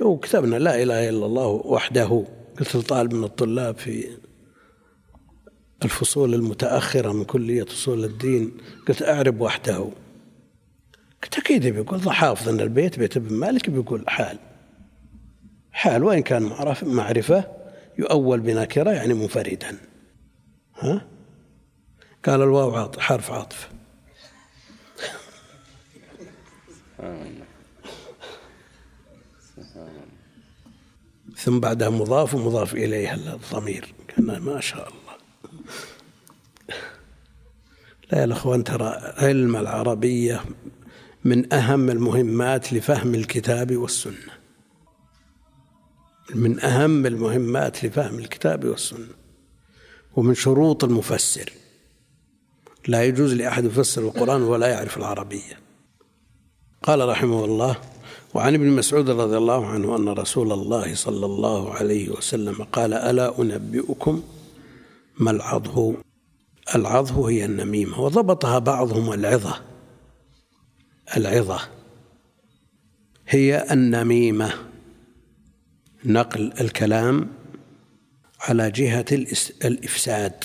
وكتبنا 0.00 0.56
لا 0.56 0.82
إله 0.82 1.08
إلا 1.08 1.26
الله 1.26 1.46
وحده. 1.46 2.24
قلت 2.60 2.76
لطالب 2.76 3.14
من 3.14 3.24
الطلاب 3.24 3.76
في 3.76 4.08
الفصول 5.84 6.34
المتأخرة 6.34 7.12
من 7.12 7.24
كلية 7.24 7.66
أصول 7.68 8.04
الدين 8.04 8.52
قلت 8.88 9.02
أعرب 9.02 9.40
وحده. 9.40 9.88
قلت 11.22 11.38
أكيد 11.38 11.66
بيقول 11.66 12.10
حافظ 12.10 12.48
أن 12.48 12.60
البيت 12.60 12.98
بيت 12.98 13.16
ابن 13.16 13.34
مالك 13.34 13.70
بيقول 13.70 14.04
حال. 14.08 14.38
حال 15.72 16.04
وإن 16.04 16.22
كان 16.22 16.42
معرفة 16.82 17.63
يؤول 17.98 18.40
بنكرة 18.40 18.90
يعني 18.90 19.14
منفردا. 19.14 19.78
ها؟ 20.78 21.06
قال 22.24 22.42
الواو 22.42 22.76
عاطف 22.76 22.98
حرف 23.00 23.30
عاطف. 23.30 23.68
ثم 31.36 31.60
بعدها 31.60 31.88
مضاف 31.90 32.34
ومضاف 32.34 32.74
إليه 32.74 33.14
الضمير. 33.14 33.94
كان 34.08 34.38
ما 34.38 34.60
شاء 34.60 34.88
الله. 34.88 35.14
لا 38.12 38.18
يا 38.18 38.24
الأخوان 38.24 38.64
ترى 38.64 39.12
علم 39.16 39.56
العربية 39.56 40.40
من 41.24 41.52
أهم 41.52 41.90
المهمات 41.90 42.72
لفهم 42.72 43.14
الكتاب 43.14 43.76
والسنة. 43.76 44.33
من 46.34 46.60
أهم 46.60 47.06
المهمات 47.06 47.84
لفهم 47.84 48.18
الكتاب 48.18 48.64
والسنة 48.64 49.08
ومن 50.16 50.34
شروط 50.34 50.84
المفسر. 50.84 51.52
لا 52.88 53.04
يجوز 53.04 53.34
لأحد 53.34 53.64
يفسر 53.64 54.02
القرآن 54.02 54.42
ولا 54.42 54.66
يعرف 54.66 54.96
العربية. 54.96 55.58
قال 56.82 57.08
رحمه 57.08 57.44
الله 57.44 57.76
وعن 58.34 58.54
ابن 58.54 58.66
مسعود 58.66 59.10
رضي 59.10 59.36
الله 59.36 59.66
عنه 59.66 59.96
أن 59.96 60.08
رسول 60.08 60.52
الله 60.52 60.94
صلى 60.94 61.26
الله 61.26 61.74
عليه 61.74 62.08
وسلم 62.08 62.62
قال 62.64 62.94
ألا 62.94 63.40
أنبئكم 63.40 64.22
ما 65.18 65.30
العضه؟ 65.30 65.96
العضه 66.74 67.30
هي 67.30 67.44
النميمة 67.44 68.00
وضبطها 68.00 68.58
بعضهم 68.58 69.12
العظة. 69.12 69.60
العظة 71.16 71.60
هي 73.28 73.66
النميمة. 73.70 74.73
نقل 76.04 76.52
الكلام 76.60 77.30
على 78.40 78.70
جهة 78.70 79.04
الإفساد 79.64 80.44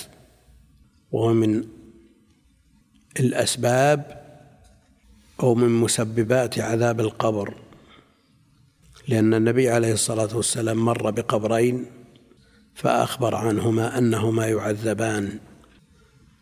ومن 1.11 1.63
الأسباب 3.19 4.19
أو 5.39 5.55
من 5.55 5.69
مسببات 5.69 6.59
عذاب 6.59 6.99
القبر. 6.99 7.53
لأن 9.07 9.33
النبي 9.33 9.69
عليه 9.69 9.93
الصلاة 9.93 10.37
والسلام 10.37 10.85
مر 10.85 11.11
بقبرين 11.11 11.85
فأخبر 12.75 13.35
عنهما 13.35 13.97
أنهما 13.97 14.47
يعذبان 14.47 15.39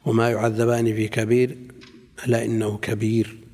وما 0.06 0.30
يعذبان 0.30 0.86
في 0.86 1.08
كبير 1.08 1.58
ألا 2.26 2.46
إنه 2.46 2.78
كبير. 2.78 3.47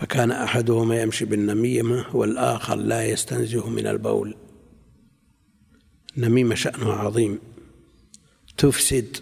فكان 0.00 0.30
أحدهما 0.30 1.02
يمشي 1.02 1.24
بالنميمة 1.24 2.16
والآخر 2.16 2.74
لا 2.74 3.06
يستنزه 3.06 3.68
من 3.68 3.86
البول. 3.86 4.34
النميمة 6.16 6.54
شأنها 6.54 6.92
عظيم. 6.92 7.38
تفسد 8.56 9.16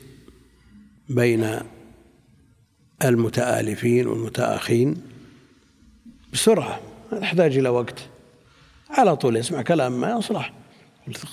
بين 1.09 1.59
المتآلفين 3.05 4.07
والمتآخين 4.07 5.03
بسرعة 6.33 6.81
ما 7.13 7.21
تحتاج 7.21 7.59
إلى 7.59 7.69
وقت. 7.69 8.09
على 8.91 9.17
طول 9.17 9.37
يسمع 9.37 9.63
كلام 9.63 10.01
ما 10.01 10.19
يصلح. 10.19 10.53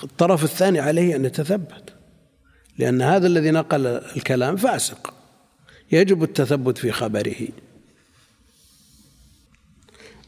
الطرف 0.04 0.44
الثاني 0.44 0.80
عليه 0.80 1.16
أن 1.16 1.24
يتثبت 1.24 1.94
لأن 2.78 3.02
هذا 3.02 3.26
الذي 3.26 3.50
نقل 3.50 3.86
الكلام 3.86 4.56
فاسق. 4.56 5.14
يجب 5.92 6.22
التثبت 6.22 6.78
في 6.78 6.92
خبره. 6.92 7.48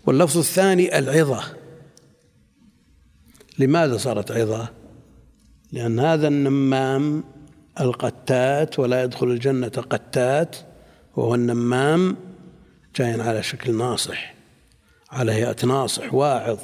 واللفظ 0.07 0.39
الثاني 0.39 0.99
العظة 0.99 1.43
لماذا 3.59 3.97
صارت 3.97 4.33
عظة؟ 4.33 4.69
لأن 5.73 6.01
هذا 6.01 6.29
النمام 6.29 7.25
القتات 7.81 8.79
ولا 8.79 9.03
يدخل 9.03 9.27
الجنة 9.27 9.69
قتات 9.69 10.57
وهو 11.17 11.35
النمام 11.35 12.17
جاي 12.97 13.21
على 13.21 13.43
شكل 13.43 13.75
ناصح 13.75 14.35
على 15.11 15.33
هيئة 15.33 15.67
ناصح 15.67 16.15
واعظ 16.15 16.59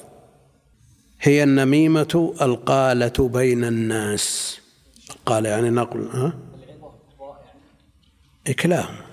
هي 1.21 1.43
النميمة 1.43 2.35
القالة 2.43 3.29
بين 3.29 3.65
الناس 3.65 4.59
القالة 5.11 5.49
يعني 5.49 5.71
نقل 5.71 6.09
ها؟ 6.09 6.39
إكلام 8.47 9.12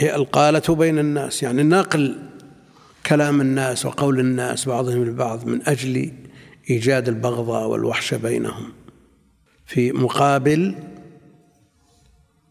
هي 0.00 0.14
القالة 0.14 0.74
بين 0.74 0.98
الناس 0.98 1.42
يعني 1.42 1.62
نقل 1.62 2.18
كلام 3.06 3.40
الناس 3.40 3.86
وقول 3.86 4.20
الناس 4.20 4.68
بعضهم 4.68 5.02
البعض 5.02 5.46
من 5.46 5.68
أجل 5.68 6.12
إيجاد 6.70 7.08
البغضاء 7.08 7.68
والوحشة 7.68 8.16
بينهم. 8.16 8.72
في 9.66 9.92
مقابل 9.92 10.74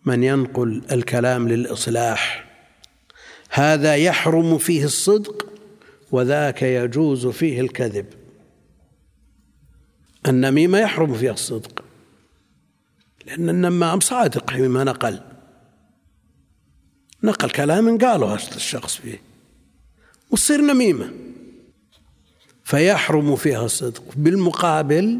من 0.05 0.23
ينقل 0.23 0.81
الكلام 0.91 1.47
للإصلاح. 1.47 2.45
هذا 3.49 3.95
يحرم 3.95 4.57
فيه 4.57 4.85
الصدق 4.85 5.45
وذاك 6.11 6.61
يجوز 6.61 7.27
فيه 7.27 7.61
الكذب. 7.61 8.05
النميمة 10.27 10.79
يحرم 10.79 11.13
فيها 11.13 11.33
الصدق 11.33 11.83
لأن 13.25 13.49
النمام 13.49 13.99
صادق 13.99 14.51
فيما 14.51 14.83
نقل. 14.83 15.28
نقل 17.23 17.49
كلام 17.49 17.97
قاله 17.97 18.35
الشخص 18.35 18.95
فيه. 18.95 19.21
وتصير 20.31 20.61
نميمة 20.61 21.11
فيحرم 22.63 23.35
فيها 23.35 23.65
الصدق. 23.65 24.03
بالمقابل 24.15 25.19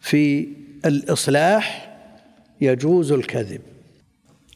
في 0.00 0.48
الإصلاح 0.84 1.92
يجوز 2.60 3.12
الكذب. 3.12 3.60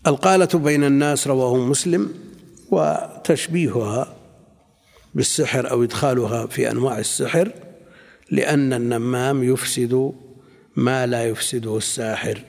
القالة 0.06 0.48
بين 0.54 0.84
الناس 0.84 1.26
رواه 1.26 1.56
مسلم 1.56 2.14
وتشبيهها 2.70 4.16
بالسحر 5.14 5.70
أو 5.70 5.82
إدخالها 5.82 6.46
في 6.46 6.70
أنواع 6.70 6.98
السحر 6.98 7.52
لأن 8.30 8.72
النمام 8.72 9.42
يفسد 9.42 10.12
ما 10.76 11.06
لا 11.06 11.24
يفسده 11.24 11.76
الساحر. 11.76 12.42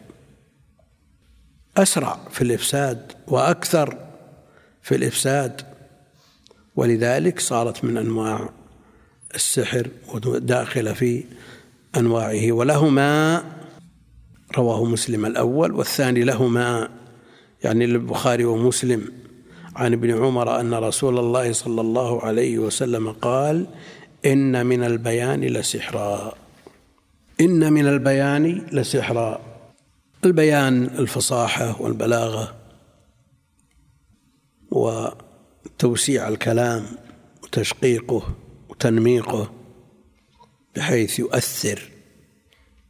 أسرع 1.77 2.19
في 2.31 2.41
الإفساد 2.41 3.11
وأكثر 3.27 3.97
في 4.81 4.95
الإفساد. 4.95 5.61
ولذلك 6.75 7.39
صارت 7.39 7.83
من 7.83 7.97
أنواع 7.97 8.49
السحر 9.35 9.87
وداخلة 10.13 10.93
في 10.93 11.23
أنواعه. 11.97 12.51
ولهما 12.51 13.43
رواه 14.57 14.85
مسلم 14.85 15.25
الأول 15.25 15.71
والثاني 15.71 16.23
لهما 16.23 16.89
يعني 17.63 17.85
البخاري 17.85 18.45
ومسلم. 18.45 19.11
عن 19.75 19.93
ابن 19.93 20.23
عمر 20.23 20.59
أن 20.59 20.73
رسول 20.73 21.19
الله 21.19 21.51
صلى 21.51 21.81
الله 21.81 22.23
عليه 22.23 22.59
وسلم 22.59 23.11
قال 23.11 23.67
إن 24.25 24.65
من 24.65 24.83
البيان 24.83 25.41
لسحرا. 25.41 26.33
إن 27.41 27.73
من 27.73 27.87
البيان 27.87 28.67
لسحرا. 28.71 29.46
البيان 30.25 30.83
الفصاحة 30.85 31.81
والبلاغة 31.81 32.55
وتوسيع 34.71 36.27
الكلام 36.27 36.85
وتشقيقه 37.43 38.35
وتنميقه 38.69 39.53
بحيث 40.75 41.19
يؤثر 41.19 41.91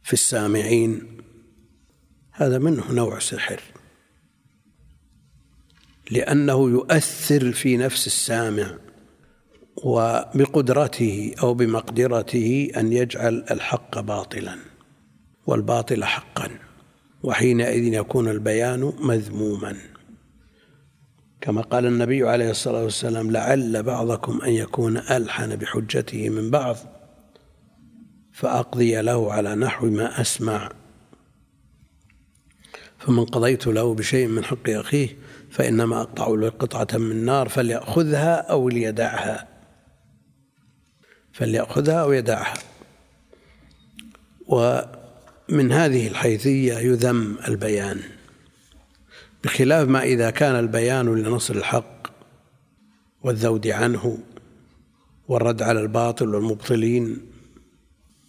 في 0.02 0.12
السامعين. 0.12 1.22
هذا 2.32 2.58
منه 2.58 2.92
نوع 2.92 3.18
سحر. 3.18 3.60
لأنه 6.10 6.70
يؤثر 6.70 7.52
في 7.52 7.76
نفس 7.76 8.06
السامع 8.06 8.78
وبقدرته 9.76 11.34
أو 11.42 11.54
بمقدرته 11.54 12.70
أن 12.76 12.92
يجعل 12.92 13.44
الحق 13.50 14.00
باطلا 14.00 14.58
والباطل 15.46 16.04
حقا. 16.04 16.67
وحينئذ 17.22 17.94
يكون 17.94 18.28
البيان 18.28 18.92
مذموما. 19.00 19.76
كما 21.40 21.62
قال 21.62 21.86
النبي 21.86 22.28
عليه 22.28 22.50
الصلاة 22.50 22.84
والسلام 22.84 23.30
لعل 23.30 23.82
بعضكم 23.82 24.42
أن 24.42 24.52
يكون 24.52 24.96
ألحن 24.96 25.56
بحجته 25.56 26.28
من 26.28 26.50
بعض 26.50 26.76
فأقضي 28.32 29.00
له 29.00 29.32
على 29.32 29.54
نحو 29.54 29.86
ما 29.86 30.20
أسمع. 30.20 30.72
فمن 32.98 33.24
قضيت 33.24 33.66
له 33.66 33.94
بشيء 33.94 34.26
من 34.26 34.44
حق 34.44 34.68
أخيه 34.68 35.16
فإنما 35.50 36.00
أقطع 36.00 36.28
له 36.28 36.48
قطعة 36.48 36.98
من 36.98 37.24
نار 37.24 37.48
فليأخذها 37.48 38.34
أو 38.34 38.68
ليدعها. 38.68 39.48
فليأخذها 41.32 42.02
أو 42.02 42.12
يدعها. 42.12 42.54
ومن 45.52 45.72
هذه 45.72 46.08
الحيثية 46.08 46.74
يذم 46.74 47.38
البيان 47.48 48.00
بخلاف 49.44 49.88
ما 49.88 50.02
إذا 50.02 50.30
كان 50.30 50.58
البيان 50.58 51.14
لنصر 51.14 51.54
الحق 51.54 52.08
والذود 53.22 53.66
عنه 53.66 54.18
والرد 55.28 55.62
على 55.62 55.80
الباطل 55.80 56.34
والمبطلين 56.34 57.18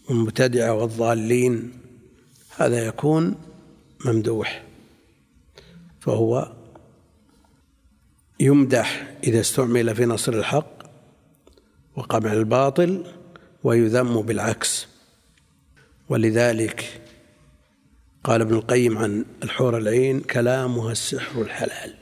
والمبتدعة 0.09 0.73
والضالين 0.73 1.71
هذا 2.57 2.85
يكون 2.85 3.35
ممدوح 4.05 4.63
فهو 5.99 6.51
يمدح 8.39 9.07
إذا 9.23 9.39
استعمل 9.39 9.95
في 9.95 10.05
نصر 10.05 10.33
الحق 10.33 10.79
وقمع 11.95 12.33
الباطل 12.33 13.05
ويذم 13.63 14.21
بالعكس 14.21 14.87
ولذلك 16.09 16.98
قال 18.23 18.41
ابن 18.41 18.55
القيم 18.55 18.97
عن 18.97 19.25
الحور 19.43 19.77
العين 19.77 20.19
كلامها 20.19 20.91
السحر 20.91 21.41
الحلال. 21.41 21.93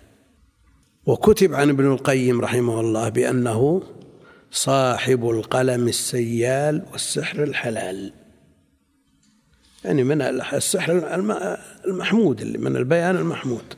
وكتب 1.05 1.53
عن 1.53 1.69
ابن 1.69 1.91
القيم 1.91 2.41
رحمه 2.41 2.79
الله 2.79 3.09
بأنه 3.09 3.83
صاحب 4.51 5.29
القلم 5.29 5.87
السيال 5.87 6.85
والسحر 6.91 7.43
الحلال. 7.43 8.13
يعني 9.85 10.03
من 10.03 10.21
السحر 10.21 11.21
المحمود 11.87 12.41
اللي 12.41 12.57
من 12.57 12.75
البيان 12.75 13.15
المحمود. 13.15 13.73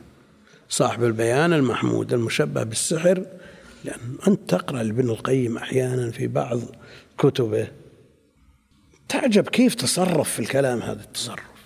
صاحب 0.68 1.04
البيان 1.04 1.52
المحمود 1.52 2.12
المشبه 2.12 2.62
بالسحر 2.62 3.24
لأن 3.84 4.16
أنت 4.28 4.50
تقرأ 4.50 4.82
لابن 4.82 5.10
القيم 5.10 5.56
أحيانا 5.56 6.10
في 6.10 6.26
بعض 6.26 6.60
كتبه. 7.18 7.68
تعجب 9.08 9.48
كيف 9.48 9.74
تصرف 9.74 10.30
في 10.30 10.40
الكلام 10.40 10.82
هذا 10.82 11.02
التصرف. 11.02 11.59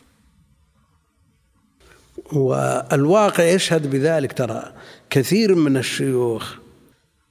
والواقع 2.35 3.45
يشهد 3.45 3.91
بذلك 3.91 4.32
ترى 4.32 4.72
كثير 5.11 5.55
من 5.55 5.76
الشيوخ 5.76 6.55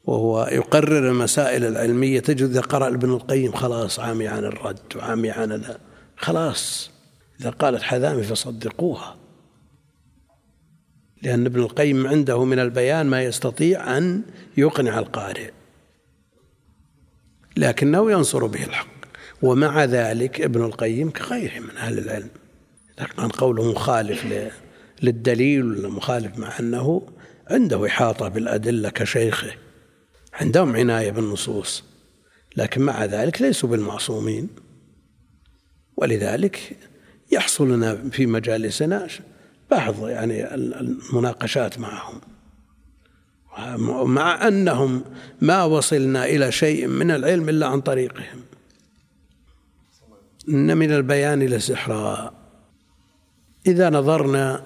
وهو 0.05 0.49
يقرر 0.51 1.09
المسائل 1.09 1.65
العلمية 1.65 2.19
تجد 2.19 2.49
إذا 2.49 2.61
قرأ 2.61 2.87
ابن 2.87 3.09
القيم 3.09 3.51
خلاص 3.51 3.99
عامي 3.99 4.27
عن 4.27 4.45
الرد 4.45 4.95
وعامي 4.95 5.31
عن 5.31 5.63
خلاص. 6.17 6.91
إذا 7.41 7.49
قالت 7.49 7.81
حذامي 7.81 8.23
فصدقوها. 8.23 9.15
لأن 11.21 11.45
ابن 11.45 11.59
القيم 11.59 12.07
عنده 12.07 12.43
من 12.43 12.59
البيان 12.59 13.05
ما 13.05 13.23
يستطيع 13.23 13.97
أن 13.97 14.21
يقنع 14.57 14.99
القارئ. 14.99 15.49
لكنه 17.57 18.11
ينصر 18.11 18.45
به 18.45 18.63
الحق. 18.63 18.87
ومع 19.41 19.83
ذلك 19.83 20.41
ابن 20.41 20.63
القيم 20.63 21.09
كغيره 21.09 21.59
من 21.59 21.77
أهل 21.77 21.99
العلم. 21.99 22.29
كان 22.97 23.29
قوله 23.29 23.71
مخالف 23.71 24.25
للدليل 25.03 25.63
ولا 25.63 25.89
مخالف 25.89 26.37
مع 26.37 26.59
أنه 26.59 27.07
عنده 27.47 27.87
إحاطة 27.87 28.27
بالأدلة 28.27 28.89
كشيخه 28.89 29.51
عندهم 30.33 30.75
عناية 30.75 31.11
بالنصوص 31.11 31.83
لكن 32.57 32.81
مع 32.81 33.05
ذلك 33.05 33.41
ليسوا 33.41 33.69
بالمعصومين. 33.69 34.49
ولذلك 35.97 36.77
يحصل 37.31 37.71
لنا 37.71 37.95
في 37.95 38.25
مجالسنا 38.25 39.07
بعض 39.71 40.09
يعني 40.09 40.53
المناقشات 40.55 41.79
معهم. 41.79 42.21
مع 44.05 44.47
أنهم 44.47 45.03
ما 45.41 45.63
وصلنا 45.63 46.25
إلى 46.25 46.51
شيء 46.51 46.87
من 46.87 47.11
العلم 47.11 47.49
إلا 47.49 47.67
عن 47.67 47.81
طريقهم. 47.81 48.41
إن 50.49 50.77
من 50.77 50.91
البيان 50.91 51.43
لسحرا 51.43 52.33
إذا 53.67 53.89
نظرنا 53.89 54.65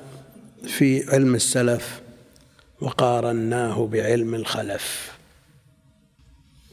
في 0.66 1.10
علم 1.10 1.36
السلف 1.36 2.02
وقارناه 2.82 3.88
بعلم 3.88 4.36
الخلف. 4.36 5.18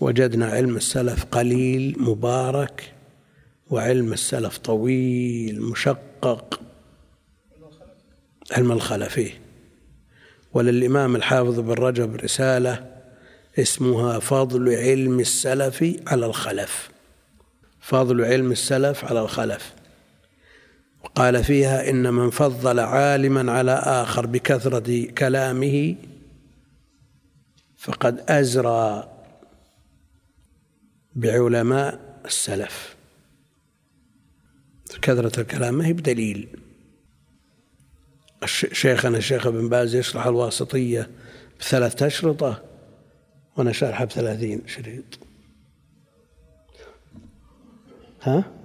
وجدنا 0.01 0.47
علم 0.47 0.76
السلف 0.76 1.24
قليل 1.24 1.97
مبارك 1.99 2.93
وعلم 3.70 4.12
السلف 4.12 4.59
طويل 4.59 5.62
مشقق. 5.62 6.61
علم 8.53 8.72
الخلف 8.72 9.32
وللإمام 10.53 11.16
الحافظ 11.16 11.61
بن 11.61 11.72
رجب 11.72 12.16
رسالة 12.16 12.95
اسمها 13.59 14.18
فضل 14.18 14.74
علم 14.74 15.20
السلف 15.20 15.85
على 16.07 16.26
الخلف. 16.26 16.91
فضل 17.80 18.24
علم 18.24 18.53
السلف 18.53 19.05
على 19.05 19.20
الخلف. 19.20 19.72
قال 21.14 21.44
فيها 21.44 21.90
إن 21.90 22.14
من 22.14 22.30
فضل 22.30 22.80
عالما 22.80 23.52
على 23.52 23.72
آخر 23.72 24.26
بكثرة 24.26 25.06
كلامه 25.10 25.96
فقد 27.76 28.24
أزرى 28.30 29.10
بعلماء 31.14 32.20
السلف. 32.24 32.96
كثرة 35.02 35.40
الكلام 35.40 35.74
ما 35.74 35.86
هي 35.86 35.92
بدليل. 35.92 36.48
شيخنا 38.72 39.18
الشيخ 39.18 39.46
ابن 39.46 39.68
باز 39.68 39.94
يشرح 39.94 40.26
الواسطية 40.26 41.10
بثلاثة 41.60 42.06
أشرطة 42.06 42.62
وأنا 43.56 43.72
شارحها 43.72 44.04
بثلاثين 44.04 44.62
شريط. 44.66 45.18
ها؟ 48.22 48.63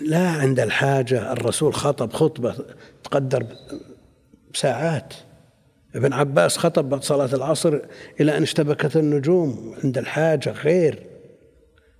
لا 0.00 0.28
عند 0.28 0.60
الحاجة 0.60 1.32
الرسول 1.32 1.74
خطب 1.74 2.12
خطبة 2.12 2.54
تقدر 3.04 3.46
بساعات. 4.54 5.14
ابن 5.94 6.12
عباس 6.12 6.56
خطب 6.56 6.88
بعد 6.88 7.04
صلاة 7.04 7.34
العصر 7.34 7.78
إلى 8.20 8.36
أن 8.36 8.42
اشتبكت 8.42 8.96
النجوم 8.96 9.74
عند 9.84 9.98
الحاجة 9.98 10.50
غير. 10.50 11.06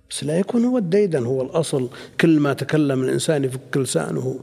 بس 0.09 0.23
لا 0.23 0.39
يكون 0.39 0.65
هو 0.65 0.77
الديدن 0.77 1.25
هو 1.25 1.41
الأصل. 1.41 1.89
كل 2.21 2.39
ما 2.39 2.53
تكلم 2.53 3.03
الإنسان 3.03 3.43
يفك 3.43 3.77
لسانه 3.77 4.39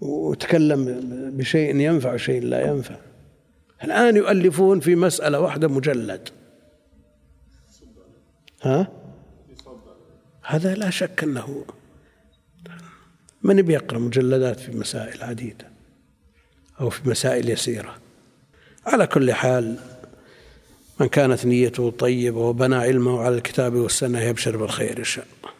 وتكلم 0.00 1.00
بشيء 1.36 1.76
ينفع 1.76 2.14
وشيء 2.14 2.42
لا 2.42 2.66
ينفع. 2.66 2.96
الآن 3.84 4.16
يؤلفون 4.16 4.80
في 4.80 4.96
مسألة 4.96 5.40
واحدة 5.40 5.68
مجلد. 5.68 6.28
ها؟ 8.62 9.01
هذا 10.42 10.74
لا 10.74 10.90
شك 10.90 11.22
أنه 11.22 11.64
من 13.42 13.62
بيقرأ 13.62 13.98
مجلدات 13.98 14.60
في 14.60 14.72
مسائل 14.72 15.22
عديدة 15.22 15.68
أو 16.80 16.90
في 16.90 17.08
مسائل 17.08 17.50
يسيرة. 17.50 17.94
على 18.86 19.06
كل 19.06 19.32
حال 19.32 19.76
من 21.00 21.08
كانت 21.08 21.46
نيته 21.46 21.90
طيبة 21.90 22.38
وبنى 22.38 22.76
علمه 22.76 23.20
على 23.20 23.34
الكتاب 23.34 23.74
والسنة 23.74 24.20
يبشر 24.20 24.56
بالخير 24.56 24.98
إن 24.98 25.04
شاء 25.04 25.26
الله. 25.38 25.51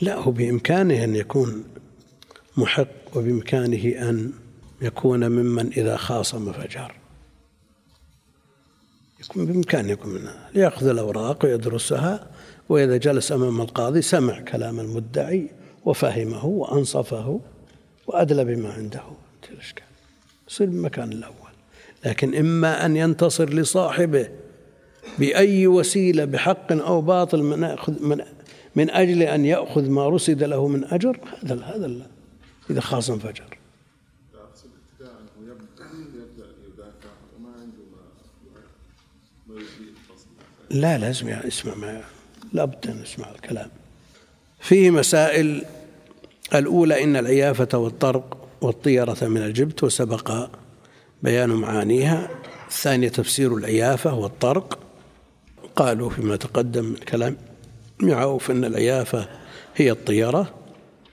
لا 0.00 0.14
هو 0.14 0.30
بإمكانه 0.30 1.04
أن 1.04 1.16
يكون 1.16 1.64
محق 2.56 3.16
وبإمكانه 3.16 4.08
أن 4.10 4.32
يكون 4.82 5.28
ممن 5.28 5.66
إذا 5.66 5.96
خاصم 5.96 6.52
فجر 6.52 6.94
يكون 9.20 9.46
بإمكانه 9.46 9.90
يكون 9.90 10.14
منها 10.14 10.50
ليأخذ 10.54 10.86
الأوراق 10.86 11.44
ويدرسها 11.44 12.30
وإذا 12.68 12.96
جلس 12.96 13.32
أمام 13.32 13.60
القاضي 13.60 14.02
سمع 14.02 14.40
كلام 14.40 14.80
المدعي 14.80 15.50
وفهمه 15.84 16.46
وأنصفه 16.46 17.40
وأدلى 18.06 18.44
بما 18.44 18.72
عنده. 18.72 19.02
الإشكال. 19.52 19.84
يصير 20.48 20.66
بالمكان 20.66 21.12
الأول. 21.12 21.34
لكن 22.04 22.34
إما 22.34 22.86
أن 22.86 22.96
ينتصر 22.96 23.50
لصاحبه 23.50 24.28
بأي 25.18 25.66
وسيلة 25.66 26.24
بحق 26.24 26.72
أو 26.72 27.00
باطل 27.00 27.42
من 27.42 27.76
من 28.00 28.20
من 28.78 28.90
أجل 28.90 29.22
أن 29.22 29.44
يأخذ 29.44 29.90
ما 29.90 30.08
رصد 30.08 30.42
له 30.42 30.68
من 30.68 30.84
أجر 30.84 31.20
هذا 31.42 31.64
هذا 31.64 32.06
إذا 32.70 32.80
خاصم 32.80 33.18
فجر. 33.18 33.58
لا 40.70 40.98
لازم 40.98 41.28
يسمع 41.28 41.74
ما 41.74 42.04
لابد 42.52 42.86
أن 42.86 43.02
يسمع 43.02 43.30
الكلام. 43.30 43.70
فيه 44.60 44.90
مسائل 44.90 45.64
الأولى 46.54 47.04
إن 47.04 47.16
العيافة 47.16 47.78
والطرق 47.78 48.48
والطيرة 48.60 49.16
من 49.22 49.42
الجبت 49.42 49.84
وسبق 49.84 50.50
بيان 51.22 51.50
معانيها. 51.50 52.30
الثانية 52.68 53.08
تفسير 53.08 53.56
العيافة 53.56 54.14
والطرق. 54.14 54.78
قالوا 55.76 56.10
فيما 56.10 56.36
تقدم 56.36 56.84
من 56.84 56.96
كلام. 56.96 57.36
يعوف 58.02 58.50
أن 58.50 58.64
العيافة 58.64 59.28
هي 59.76 59.90
الطيرة 59.90 60.54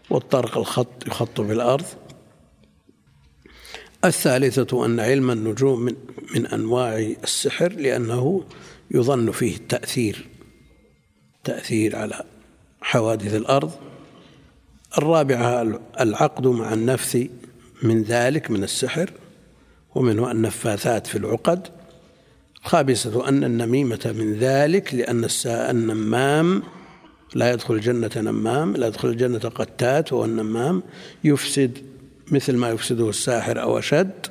والطرق 0.09 0.57
الخط 0.57 1.07
يخط 1.07 1.41
بالأرض. 1.41 1.85
الثالثة 4.05 4.85
أن 4.85 4.99
علم 4.99 5.31
النجوم 5.31 5.79
من, 5.79 5.95
من 6.35 6.47
أنواع 6.47 6.97
السحر 7.23 7.71
لأنه 7.71 8.43
يظن 8.91 9.31
فيه 9.31 9.55
التأثير 9.55 10.27
تأثير 11.43 11.95
على 11.95 12.23
حوادث 12.81 13.35
الأرض. 13.35 13.71
الرابعة 14.97 15.79
العقد 15.99 16.47
مع 16.47 16.73
النفث 16.73 17.17
من 17.83 18.03
ذلك 18.03 18.51
من 18.51 18.63
السحر 18.63 19.11
ومنه 19.95 20.31
النفاثات 20.31 21.07
في 21.07 21.17
العقد. 21.17 21.74
الخامسة 22.65 23.29
أن 23.29 23.43
النميمة 23.43 24.13
من 24.17 24.33
ذلك 24.33 24.93
لأن 24.93 25.27
النمام 25.45 26.63
لا 27.35 27.53
يدخل 27.53 27.73
الجنة 27.73 28.11
نمام 28.17 28.75
لا 28.75 28.87
يدخل 28.87 29.07
الجنة 29.09 29.39
قتات 29.39 30.13
وهو 30.13 30.25
النمام 30.25 30.83
يفسد 31.23 31.77
مثل 32.31 32.55
ما 32.55 32.69
يفسده 32.69 33.09
الساحر 33.09 33.61
أو 33.61 33.79
أشد. 33.79 34.27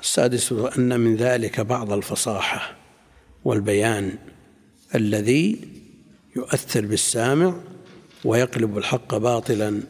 السادسة 0.00 0.76
أن 0.78 1.00
من 1.00 1.16
ذلك 1.16 1.60
بعض 1.60 1.92
الفصاحة 1.92 2.76
والبيان 3.44 4.12
الذي 4.94 5.58
يؤثر 6.36 6.86
بالسامع 6.86 7.54
ويقلب 8.24 8.78
الحق 8.78 9.16
باطلا. 9.16 9.80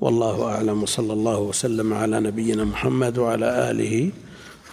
والله 0.00 0.44
أعلم. 0.44 0.82
وصلى 0.82 1.12
الله 1.12 1.38
وسلم 1.38 1.94
على 1.94 2.20
نبينا 2.20 2.64
محمد 2.64 3.18
وعلى 3.18 3.70
آله 3.70 4.10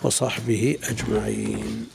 وصحبه 0.03 0.77
أجمعين. 0.83 1.87